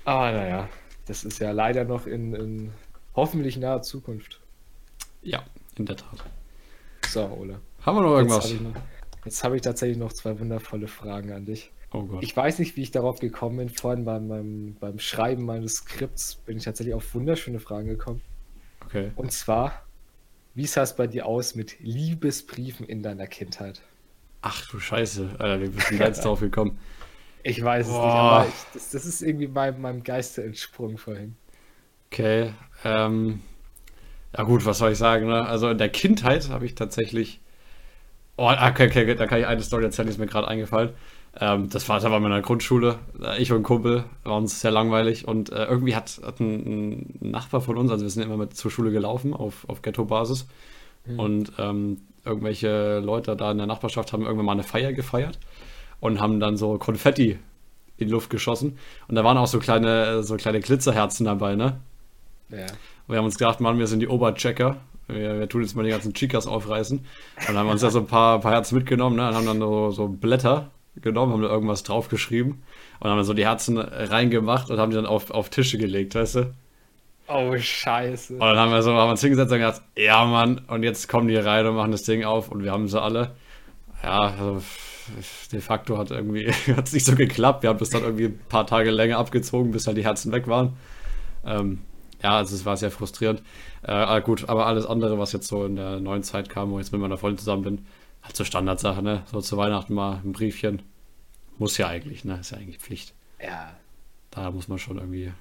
Aber 0.05 0.31
naja, 0.33 0.69
das 1.05 1.23
ist 1.23 1.39
ja 1.39 1.51
leider 1.51 1.85
noch 1.85 2.07
in, 2.07 2.33
in 2.33 2.71
hoffentlich 3.15 3.57
naher 3.57 3.81
Zukunft. 3.81 4.41
Ja, 5.21 5.43
in 5.77 5.85
der 5.85 5.97
Tat. 5.97 6.23
So, 7.07 7.25
Ole. 7.25 7.59
Haben 7.81 7.97
wir 7.97 8.01
noch 8.01 8.19
Jetzt 8.19 8.51
irgendwas? 8.51 8.53
habe 8.53 8.79
ich, 9.17 9.25
jetzt 9.25 9.43
habe 9.43 9.55
ich 9.55 9.61
tatsächlich 9.61 9.97
noch 9.97 10.13
zwei 10.13 10.39
wundervolle 10.39 10.87
Fragen 10.87 11.31
an 11.31 11.45
dich. 11.45 11.71
Oh 11.91 12.03
Gott. 12.03 12.23
Ich 12.23 12.35
weiß 12.35 12.59
nicht, 12.59 12.75
wie 12.75 12.83
ich 12.83 12.91
darauf 12.91 13.19
gekommen 13.19 13.57
bin. 13.57 13.69
Vorhin 13.69 14.05
beim, 14.05 14.27
beim, 14.27 14.75
beim 14.79 14.99
Schreiben 14.99 15.45
meines 15.45 15.77
Skripts 15.77 16.35
bin 16.35 16.57
ich 16.57 16.63
tatsächlich 16.63 16.93
auf 16.93 17.15
wunderschöne 17.15 17.59
Fragen 17.59 17.87
gekommen. 17.87 18.21
Okay. 18.85 19.11
Und 19.15 19.31
zwar, 19.31 19.85
wie 20.53 20.67
sah 20.67 20.83
es 20.83 20.95
bei 20.95 21.07
dir 21.07 21.25
aus 21.25 21.55
mit 21.55 21.79
Liebesbriefen 21.79 22.85
in 22.85 23.01
deiner 23.01 23.27
Kindheit? 23.27 23.81
Ach 24.41 24.69
du 24.69 24.79
Scheiße, 24.79 25.35
Alter, 25.39 25.61
wie 25.61 25.69
bist 25.69 25.87
du 25.87 25.91
denn 25.91 25.99
da 25.99 26.05
jetzt 26.07 26.25
drauf 26.25 26.39
gekommen? 26.39 26.77
Ich 27.41 27.63
weiß 27.63 27.85
es 27.87 27.93
nicht, 27.93 28.01
Boah. 28.01 28.11
aber 28.11 28.47
ich, 28.49 28.53
das, 28.73 28.91
das 28.91 29.05
ist 29.05 29.21
irgendwie 29.21 29.47
meinem, 29.47 29.79
meinem 29.79 30.03
Geiste 30.03 30.43
entsprungen 30.43 30.97
vorhin. 30.97 31.37
Okay, 32.11 32.51
ähm, 32.83 33.41
ja 34.37 34.43
gut, 34.43 34.65
was 34.65 34.77
soll 34.77 34.91
ich 34.91 34.97
sagen, 34.97 35.27
ne? 35.27 35.45
Also 35.45 35.69
in 35.69 35.77
der 35.77 35.89
Kindheit 35.89 36.49
habe 36.49 36.65
ich 36.65 36.75
tatsächlich, 36.75 37.39
oh, 38.37 38.49
okay, 38.49 38.87
okay, 38.87 39.15
da 39.15 39.27
kann 39.27 39.39
ich 39.39 39.47
eine 39.47 39.61
Story 39.61 39.83
erzählen, 39.83 40.07
die 40.07 40.13
ist 40.13 40.19
mir 40.19 40.27
gerade 40.27 40.47
eingefallen. 40.47 40.91
Ähm, 41.39 41.69
das 41.69 41.87
war, 41.89 41.99
da 41.99 42.11
waren 42.11 42.23
in 42.23 42.31
der 42.31 42.41
Grundschule, 42.41 42.99
äh, 43.21 43.41
ich 43.41 43.51
und 43.51 43.59
ein 43.59 43.63
Kumpel, 43.63 44.03
war 44.23 44.37
uns 44.37 44.61
sehr 44.61 44.71
langweilig 44.71 45.27
und 45.27 45.51
äh, 45.51 45.65
irgendwie 45.65 45.95
hat, 45.95 46.19
hat 46.23 46.39
ein, 46.39 47.19
ein 47.21 47.31
Nachbar 47.31 47.61
von 47.61 47.77
uns, 47.77 47.91
also 47.91 48.03
wir 48.03 48.09
sind 48.09 48.23
immer 48.23 48.37
mit 48.37 48.55
zur 48.55 48.71
Schule 48.71 48.91
gelaufen 48.91 49.33
auf, 49.33 49.67
auf 49.69 49.81
Ghetto-Basis 49.81 50.47
und 51.17 51.53
ähm, 51.57 52.01
irgendwelche 52.25 52.99
Leute 52.99 53.35
da 53.35 53.51
in 53.51 53.57
der 53.57 53.67
Nachbarschaft 53.67 54.13
haben 54.13 54.23
irgendwann 54.23 54.45
mal 54.45 54.51
eine 54.51 54.63
Feier 54.63 54.93
gefeiert 54.93 55.39
und 55.99 56.19
haben 56.19 56.39
dann 56.39 56.57
so 56.57 56.77
Konfetti 56.77 57.39
in 57.97 58.07
die 58.07 58.11
Luft 58.11 58.29
geschossen 58.29 58.77
und 59.07 59.15
da 59.15 59.23
waren 59.23 59.37
auch 59.37 59.47
so 59.47 59.59
kleine, 59.59 60.23
so 60.23 60.35
kleine 60.35 60.59
Glitzerherzen 60.59 61.25
dabei, 61.25 61.55
ne? 61.55 61.79
Ja. 62.49 62.65
Und 63.09 63.13
wir 63.13 63.17
haben 63.17 63.25
uns 63.25 63.39
gedacht, 63.39 63.59
Mann, 63.59 63.79
wir 63.79 63.87
sind 63.87 64.01
die 64.01 64.07
Oberchecker. 64.07 64.75
Wir, 65.07 65.39
wir 65.39 65.49
tun 65.49 65.63
jetzt 65.63 65.75
mal 65.75 65.81
die 65.81 65.89
ganzen 65.89 66.13
Chicas 66.13 66.45
aufreißen. 66.45 66.99
Und 66.99 67.05
dann 67.47 67.57
haben 67.57 67.65
wir 67.65 67.71
uns 67.71 67.81
ja 67.81 67.89
so 67.89 68.01
ein 68.01 68.05
paar, 68.05 68.39
paar 68.39 68.51
Herzen 68.51 68.77
mitgenommen, 68.77 69.15
ne? 69.15 69.27
Und 69.27 69.33
haben 69.33 69.47
dann 69.47 69.57
so, 69.57 69.89
so 69.89 70.07
Blätter 70.07 70.69
genommen, 71.01 71.33
haben 71.33 71.41
da 71.41 71.49
irgendwas 71.49 71.81
draufgeschrieben 71.81 72.61
und 72.99 73.09
haben 73.09 73.17
dann 73.17 73.25
so 73.25 73.33
die 73.33 73.45
Herzen 73.45 73.79
reingemacht 73.79 74.69
und 74.69 74.77
haben 74.77 74.91
die 74.91 74.95
dann 74.95 75.07
auf, 75.07 75.31
auf 75.31 75.49
Tische 75.49 75.79
gelegt, 75.79 76.13
weißt 76.13 76.35
du? 76.35 76.53
Oh, 77.27 77.57
scheiße. 77.57 78.33
Und 78.33 78.41
dann 78.41 78.57
haben 78.57 78.71
wir 78.71 78.83
so, 78.83 78.93
haben 78.93 79.09
uns 79.09 79.21
hingesetzt 79.21 79.51
und 79.51 79.57
gedacht, 79.57 79.81
ja 79.97 80.23
Mann, 80.25 80.61
und 80.67 80.83
jetzt 80.83 81.09
kommen 81.09 81.27
die 81.27 81.35
rein 81.35 81.65
und 81.65 81.77
machen 81.77 81.91
das 81.91 82.03
Ding 82.03 82.25
auf 82.25 82.49
und 82.51 82.63
wir 82.63 82.71
haben 82.71 82.87
sie 82.87 83.01
alle. 83.01 83.31
Ja, 84.03 84.19
also 84.19 84.61
de 85.51 85.61
facto 85.61 85.97
hat 85.97 86.11
irgendwie 86.11 86.51
hat 86.75 86.85
es 86.85 86.93
nicht 86.93 87.07
so 87.07 87.15
geklappt. 87.15 87.63
Wir 87.63 87.71
haben 87.71 87.79
das 87.79 87.89
dann 87.89 88.03
irgendwie 88.03 88.25
ein 88.25 88.39
paar 88.49 88.67
Tage 88.67 88.91
länger 88.91 89.17
abgezogen, 89.17 89.71
bis 89.71 89.87
halt 89.87 89.97
die 89.97 90.03
Herzen 90.03 90.31
weg 90.31 90.47
waren. 90.47 90.73
Ähm, 91.43 91.79
ja, 92.21 92.37
also 92.37 92.55
es 92.55 92.65
war 92.65 92.77
sehr 92.77 92.91
frustrierend. 92.91 93.41
Äh, 93.83 93.91
aber 93.91 94.21
gut, 94.21 94.49
aber 94.49 94.65
alles 94.65 94.85
andere, 94.85 95.17
was 95.19 95.31
jetzt 95.31 95.47
so 95.47 95.65
in 95.65 95.75
der 95.75 95.99
neuen 95.99 96.23
Zeit 96.23 96.49
kam, 96.49 96.71
wo 96.71 96.79
ich 96.79 96.85
jetzt 96.85 96.91
mit 96.91 97.01
meiner 97.01 97.17
Freundin 97.17 97.39
zusammen 97.39 97.63
bin, 97.63 97.85
halt 98.21 98.35
so 98.35 98.43
Standardsache, 98.43 99.01
ne? 99.01 99.23
So 99.31 99.41
zu 99.41 99.57
Weihnachten 99.57 99.93
mal 99.93 100.21
ein 100.23 100.33
Briefchen. 100.33 100.81
Muss 101.57 101.77
ja 101.77 101.87
eigentlich, 101.87 102.25
ne? 102.25 102.39
Ist 102.39 102.51
ja 102.51 102.57
eigentlich 102.57 102.79
Pflicht. 102.79 103.13
Ja. 103.41 103.73
Da 104.31 104.51
muss 104.51 104.67
man 104.67 104.77
schon 104.79 104.97
irgendwie 104.97 105.31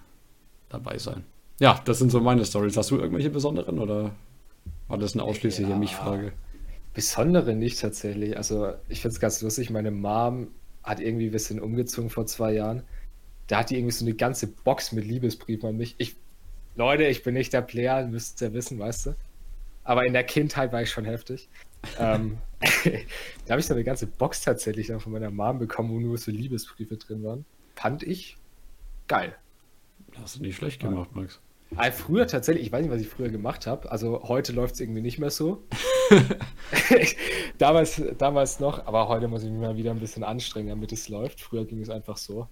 dabei 0.69 0.99
sein. 0.99 1.25
Ja, 1.61 1.81
das 1.85 1.99
sind 1.99 2.11
so 2.11 2.21
meine 2.21 2.45
Stories. 2.45 2.77
Hast 2.77 2.91
du 2.91 2.99
irgendwelche 2.99 3.31
besonderen 3.31 3.79
oder 3.79 4.13
war 4.87 4.99
das 4.99 5.15
eine 5.15 5.25
ausschließliche 5.25 5.71
Ja. 5.71 5.77
Mich-Frage? 5.77 6.33
Besondere 6.95 7.55
nicht 7.55 7.81
tatsächlich. 7.81 8.37
Also, 8.37 8.73
ich 8.89 9.01
finde 9.01 9.15
es 9.15 9.21
ganz 9.21 9.43
lustig. 9.43 9.71
Meine 9.71 9.91
Mom 9.91 10.49
hat 10.83 11.01
irgendwie, 11.01 11.33
wir 11.33 11.39
sind 11.39 11.61
umgezogen 11.61 12.11
vor 12.11 12.27
zwei 12.27 12.55
Jahren. 12.55 12.83
Da 13.49 13.59
hat 13.59 13.71
die 13.71 13.77
irgendwie 13.77 13.93
so 13.93 14.05
eine 14.05 14.15
ganze 14.15 14.47
Box 14.47 14.93
mit 14.93 15.05
Liebesbriefen 15.05 15.69
an 15.69 15.77
mich. 15.77 15.95
Ich, 15.99 16.17
Leute, 16.79 17.07
ich 17.07 17.25
bin 17.25 17.35
nicht 17.35 17.53
der 17.53 17.63
Player, 17.63 18.07
müsst 18.07 18.41
ihr 18.41 18.53
wissen, 18.53 18.79
weißt 18.79 19.07
du. 19.07 19.15
Aber 19.83 20.07
in 20.07 20.13
der 20.13 20.23
Kindheit 20.23 20.73
war 20.73 20.81
ich 20.81 20.91
schon 20.91 21.05
heftig. 21.05 21.49
ähm, 21.99 22.39
da 22.61 23.51
habe 23.51 23.61
ich 23.61 23.67
so 23.67 23.75
eine 23.75 23.83
ganze 23.83 24.07
Box 24.07 24.43
tatsächlich 24.43 24.87
dann 24.87 25.01
von 25.01 25.11
meiner 25.11 25.31
Mom 25.33 25.59
bekommen, 25.59 25.91
wo 25.91 25.99
nur 25.99 26.17
so 26.19 26.31
Liebesbriefe 26.31 26.97
drin 26.97 27.25
waren. 27.25 27.45
Fand 27.75 28.05
ich 28.05 28.37
geil. 29.09 29.35
Hast 30.23 30.37
du 30.37 30.43
nicht 30.43 30.57
schlecht 30.57 30.81
gemacht, 30.81 31.15
Max. 31.15 31.41
Ah, 31.75 31.91
früher 31.91 32.29
tatsächlich, 32.29 32.67
ich 32.67 32.73
weiß 32.73 32.83
nicht, 32.83 32.93
was 32.93 33.01
ich 33.01 33.09
früher 33.09 33.29
gemacht 33.29 33.67
habe. 33.67 33.91
Also 33.91 34.23
heute 34.23 34.53
läuft 34.53 34.75
es 34.75 34.81
irgendwie 34.81 35.03
nicht 35.03 35.19
mehr 35.19 35.31
so. 35.31 35.65
damals, 37.59 38.01
damals 38.19 38.61
noch, 38.61 38.87
aber 38.87 39.09
heute 39.09 39.27
muss 39.27 39.43
ich 39.43 39.51
mich 39.51 39.61
mal 39.61 39.77
wieder 39.77 39.91
ein 39.91 40.01
bisschen 40.01 40.23
anstrengen, 40.23 40.69
damit 40.69 40.93
es 40.93 41.09
läuft. 41.09 41.41
Früher 41.41 41.65
ging 41.65 41.81
es 41.81 41.91
einfach 41.91 42.17
so. 42.17 42.47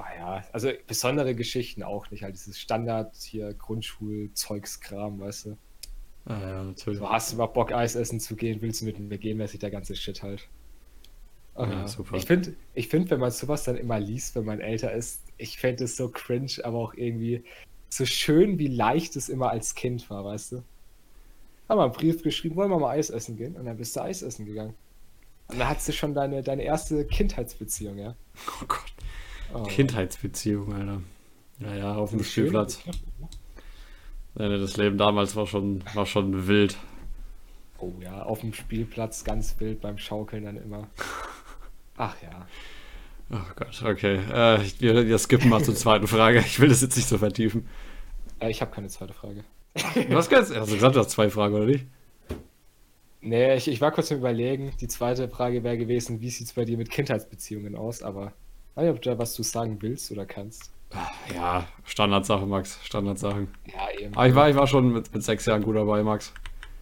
Ah 0.00 0.14
ja, 0.18 0.44
also 0.52 0.70
besondere 0.86 1.34
Geschichten 1.34 1.82
auch 1.82 2.10
nicht. 2.10 2.22
Halt 2.22 2.34
dieses 2.34 2.58
Standard 2.58 3.14
hier 3.16 3.52
Grundschul-Zeugskram, 3.54 5.20
weißt 5.20 5.46
du. 5.46 5.56
Ah, 6.26 6.40
ja, 6.40 6.64
natürlich. 6.64 6.98
So, 6.98 7.10
hast 7.10 7.32
du 7.32 7.36
mal 7.36 7.46
Bock, 7.46 7.72
Eis 7.72 7.94
essen 7.94 8.20
zu 8.20 8.36
gehen, 8.36 8.62
willst 8.62 8.80
du 8.80 8.86
mit 8.86 8.98
mir 8.98 9.18
gehen, 9.18 9.36
mäßig 9.38 9.60
der 9.60 9.70
ganze 9.70 9.94
Shit 9.96 10.22
halt. 10.22 10.48
Ah 11.54 11.66
Ja, 11.68 11.88
super. 11.88 12.16
Ich 12.16 12.24
finde, 12.24 12.54
ich 12.74 12.88
find, 12.88 13.10
wenn 13.10 13.20
man 13.20 13.30
sowas 13.30 13.64
dann 13.64 13.76
immer 13.76 13.98
liest, 13.98 14.34
wenn 14.36 14.44
man 14.44 14.60
älter 14.60 14.92
ist, 14.92 15.22
ich 15.36 15.58
fände 15.58 15.84
es 15.84 15.96
so 15.96 16.08
cringe, 16.08 16.52
aber 16.62 16.78
auch 16.78 16.94
irgendwie 16.94 17.44
so 17.88 18.06
schön, 18.06 18.58
wie 18.58 18.68
leicht 18.68 19.16
es 19.16 19.28
immer 19.28 19.50
als 19.50 19.74
Kind 19.74 20.08
war, 20.10 20.24
weißt 20.24 20.52
du? 20.52 20.62
Haben 21.68 21.78
wir 21.78 21.84
einen 21.84 21.92
Brief 21.92 22.22
geschrieben, 22.22 22.56
wollen 22.56 22.70
wir 22.70 22.78
mal 22.78 22.96
Eis 22.96 23.10
essen 23.10 23.36
gehen? 23.36 23.56
Und 23.56 23.66
dann 23.66 23.76
bist 23.76 23.96
du 23.96 24.00
Eis 24.00 24.22
essen 24.22 24.46
gegangen. 24.46 24.74
Und 25.48 25.58
dann 25.58 25.68
hattest 25.68 25.88
du 25.88 25.92
schon 25.92 26.14
deine, 26.14 26.42
deine 26.42 26.62
erste 26.62 27.04
Kindheitsbeziehung, 27.04 27.98
ja? 27.98 28.14
Oh 28.62 28.66
Gott. 28.66 28.92
Oh. 29.52 29.62
Kindheitsbeziehung, 29.64 30.72
Alter. 30.72 31.02
Ja, 31.58 31.74
ja, 31.74 31.94
auf 31.94 32.10
dem. 32.10 32.22
Spielplatz. 32.22 32.80
Das 34.34 34.76
Leben 34.76 34.96
damals 34.96 35.34
war 35.36 35.46
schon, 35.46 35.82
war 35.94 36.06
schon 36.06 36.46
wild. 36.46 36.76
Oh 37.78 37.92
ja, 38.00 38.22
auf 38.22 38.40
dem 38.40 38.52
Spielplatz 38.54 39.24
ganz 39.24 39.58
wild 39.58 39.80
beim 39.80 39.98
Schaukeln 39.98 40.44
dann 40.44 40.56
immer. 40.56 40.88
Ach 41.96 42.14
ja. 42.22 42.46
Oh 43.32 43.52
Gott, 43.56 43.82
okay. 43.84 44.16
Äh, 44.16 44.60
wir, 44.78 45.06
wir 45.06 45.18
skippen 45.18 45.48
mal 45.48 45.62
zur 45.62 45.74
zweiten 45.74 46.06
Frage. 46.06 46.40
Ich 46.40 46.60
will 46.60 46.68
das 46.68 46.80
jetzt 46.80 46.96
nicht 46.96 47.08
so 47.08 47.18
vertiefen. 47.18 47.68
Äh, 48.40 48.50
ich 48.50 48.60
habe 48.60 48.70
keine 48.70 48.88
zweite 48.88 49.14
Frage. 49.14 49.44
Du 49.74 50.16
hast, 50.16 50.30
ganz, 50.30 50.54
hast 50.54 50.70
du 50.70 50.74
gesagt, 50.74 50.96
du 50.96 51.00
hast 51.00 51.10
zwei 51.10 51.30
Fragen, 51.30 51.54
oder 51.54 51.66
nicht? 51.66 51.86
Nee, 53.20 53.54
ich, 53.54 53.68
ich 53.68 53.80
war 53.80 53.92
kurz 53.92 54.10
am 54.10 54.18
überlegen. 54.18 54.72
Die 54.80 54.88
zweite 54.88 55.28
Frage 55.28 55.62
wäre 55.62 55.78
gewesen, 55.78 56.20
wie 56.20 56.30
sieht 56.30 56.48
es 56.48 56.52
bei 56.54 56.64
dir 56.64 56.76
mit 56.76 56.90
Kindheitsbeziehungen 56.90 57.76
aus? 57.76 58.02
Aber 58.02 58.32
weiß 58.74 58.84
nicht, 58.84 58.94
ob 58.94 59.02
du 59.02 59.10
da 59.10 59.18
was 59.18 59.34
zu 59.34 59.42
sagen 59.42 59.78
willst 59.80 60.10
oder 60.12 60.26
kannst. 60.26 60.70
Ja, 61.34 61.66
Standardsache, 61.84 62.46
Max. 62.46 62.80
Standardsachen. 62.84 63.48
Ja, 63.72 64.00
eben. 64.00 64.14
Aber 64.14 64.26
ich 64.28 64.34
war, 64.34 64.50
ich 64.50 64.56
war 64.56 64.66
schon 64.66 64.92
mit, 64.92 65.12
mit 65.14 65.22
sechs 65.22 65.46
Jahren 65.46 65.62
gut 65.62 65.76
dabei, 65.76 66.02
Max. 66.02 66.32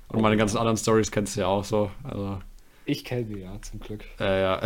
Und 0.09 0.23
meine 0.23 0.37
ganzen 0.39 0.57
anderen 0.57 0.79
Stories 0.79 1.11
kennst 1.11 1.37
du 1.37 1.41
ja 1.41 1.47
auch 1.47 1.65
so. 1.65 1.91
Also, 2.03 2.39
Ich 2.87 3.05
kenne 3.05 3.25
die, 3.27 3.41
ja, 3.41 3.61
zum 3.61 3.81
Glück. 3.81 4.05
äh, 4.19 4.41
ja. 4.41 4.63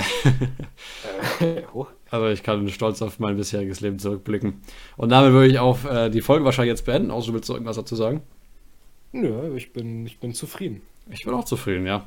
Äh, 1.40 1.62
oh. 1.74 1.87
also 2.11 2.28
ich 2.28 2.44
kann 2.44 2.68
stolz 2.68 3.02
auf 3.02 3.18
mein 3.18 3.37
bisheriges 3.37 3.80
Leben 3.80 3.98
zurückblicken. 3.98 4.61
Und 4.96 5.08
damit 5.08 5.32
würde 5.32 5.48
ich 5.48 5.58
auch 5.58 5.85
äh, 5.85 6.08
die 6.11 6.22
Folge 6.22 6.44
wahrscheinlich 6.44 6.70
jetzt 6.70 6.87
beenden. 6.87 7.11
Außer 7.11 7.28
du 7.28 7.35
willst 7.35 7.50
irgendwas 7.50 7.74
dazu 7.76 7.96
sagen? 7.96 8.22
Nö, 9.11 9.56
ich 9.56 9.72
bin, 9.72 10.06
ich 10.06 10.20
bin 10.20 10.35
zufrieden. 10.35 10.82
Ich 11.11 11.24
bin 11.24 11.35
auch 11.35 11.44
zufrieden, 11.44 11.85
ja. 11.85 12.06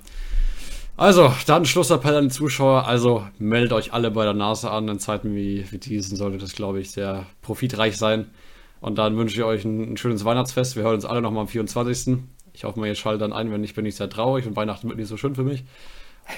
Also, 0.97 1.33
dann 1.45 1.65
Schlussappell 1.65 2.15
an 2.15 2.29
die 2.29 2.33
Zuschauer. 2.33 2.87
Also, 2.87 3.27
meldet 3.37 3.73
euch 3.73 3.91
alle 3.91 4.11
bei 4.11 4.23
der 4.23 4.33
Nase 4.33 4.71
an. 4.71 4.87
In 4.87 4.99
Zeiten 4.99 5.35
wie, 5.35 5.69
wie 5.71 5.77
diesen 5.77 6.15
sollte 6.15 6.37
das, 6.37 6.53
glaube 6.53 6.79
ich, 6.79 6.91
sehr 6.91 7.25
profitreich 7.41 7.97
sein. 7.97 8.31
Und 8.79 8.97
dann 8.97 9.17
wünsche 9.17 9.35
ich 9.35 9.43
euch 9.43 9.65
ein, 9.65 9.93
ein 9.93 9.97
schönes 9.97 10.23
Weihnachtsfest. 10.23 10.75
Wir 10.77 10.83
hören 10.83 10.95
uns 10.95 11.05
alle 11.05 11.21
nochmal 11.21 11.41
am 11.41 11.47
24. 11.47 12.19
Ich 12.53 12.63
hoffe 12.63 12.79
mal, 12.79 12.87
ihr 12.87 12.95
schaltet 12.95 13.23
dann 13.23 13.33
ein. 13.33 13.51
Wenn 13.51 13.61
nicht, 13.61 13.75
bin 13.75 13.85
ich 13.85 13.95
sehr 13.95 14.09
traurig 14.09 14.47
und 14.47 14.55
Weihnachten 14.55 14.87
wird 14.87 14.97
nicht 14.97 15.09
so 15.09 15.17
schön 15.17 15.35
für 15.35 15.43
mich. 15.43 15.65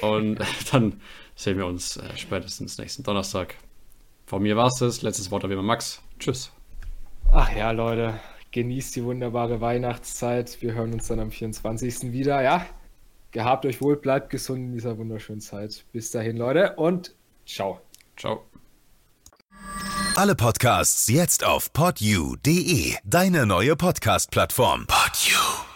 Und 0.02 0.40
dann 0.72 1.02
sehen 1.36 1.58
wir 1.58 1.68
uns 1.68 1.98
äh, 1.98 2.10
spätestens 2.16 2.80
nächsten 2.80 3.04
Donnerstag. 3.04 3.56
Von 4.26 4.42
mir 4.42 4.58
war 4.58 4.68
es 4.68 4.80
das. 4.80 5.04
Letztes 5.04 5.30
Wort 5.30 5.44
habe 5.44 5.54
ich 5.54 5.62
Max. 5.62 6.02
Tschüss. 6.20 6.52
Ach 7.32 7.56
ja, 7.56 7.72
Leute, 7.72 8.20
genießt 8.52 8.96
die 8.96 9.04
wunderbare 9.04 9.62
Weihnachtszeit. 9.62 10.62
Wir 10.62 10.74
hören 10.74 10.94
uns 10.94 11.08
dann 11.08 11.20
am 11.20 11.30
24. 11.30 12.12
wieder, 12.12 12.42
ja? 12.42 12.66
Gehabt 13.32 13.66
euch 13.66 13.82
wohl, 13.82 13.98
bleibt 13.98 14.30
gesund 14.30 14.60
in 14.60 14.74
dieser 14.74 14.98
wunderschönen 14.98 15.42
Zeit. 15.42 15.86
Bis 15.92 16.12
dahin, 16.12 16.38
Leute, 16.38 16.74
und 16.76 17.14
ciao. 17.46 17.82
Ciao. 18.16 18.46
Alle 20.16 20.36
Podcasts 20.36 21.08
jetzt 21.10 21.44
auf 21.44 21.72
podyou.de, 21.74 22.96
deine 23.04 23.46
neue 23.46 23.76
Podcast-Plattform. 23.76 24.88
Podyou. 24.88 25.67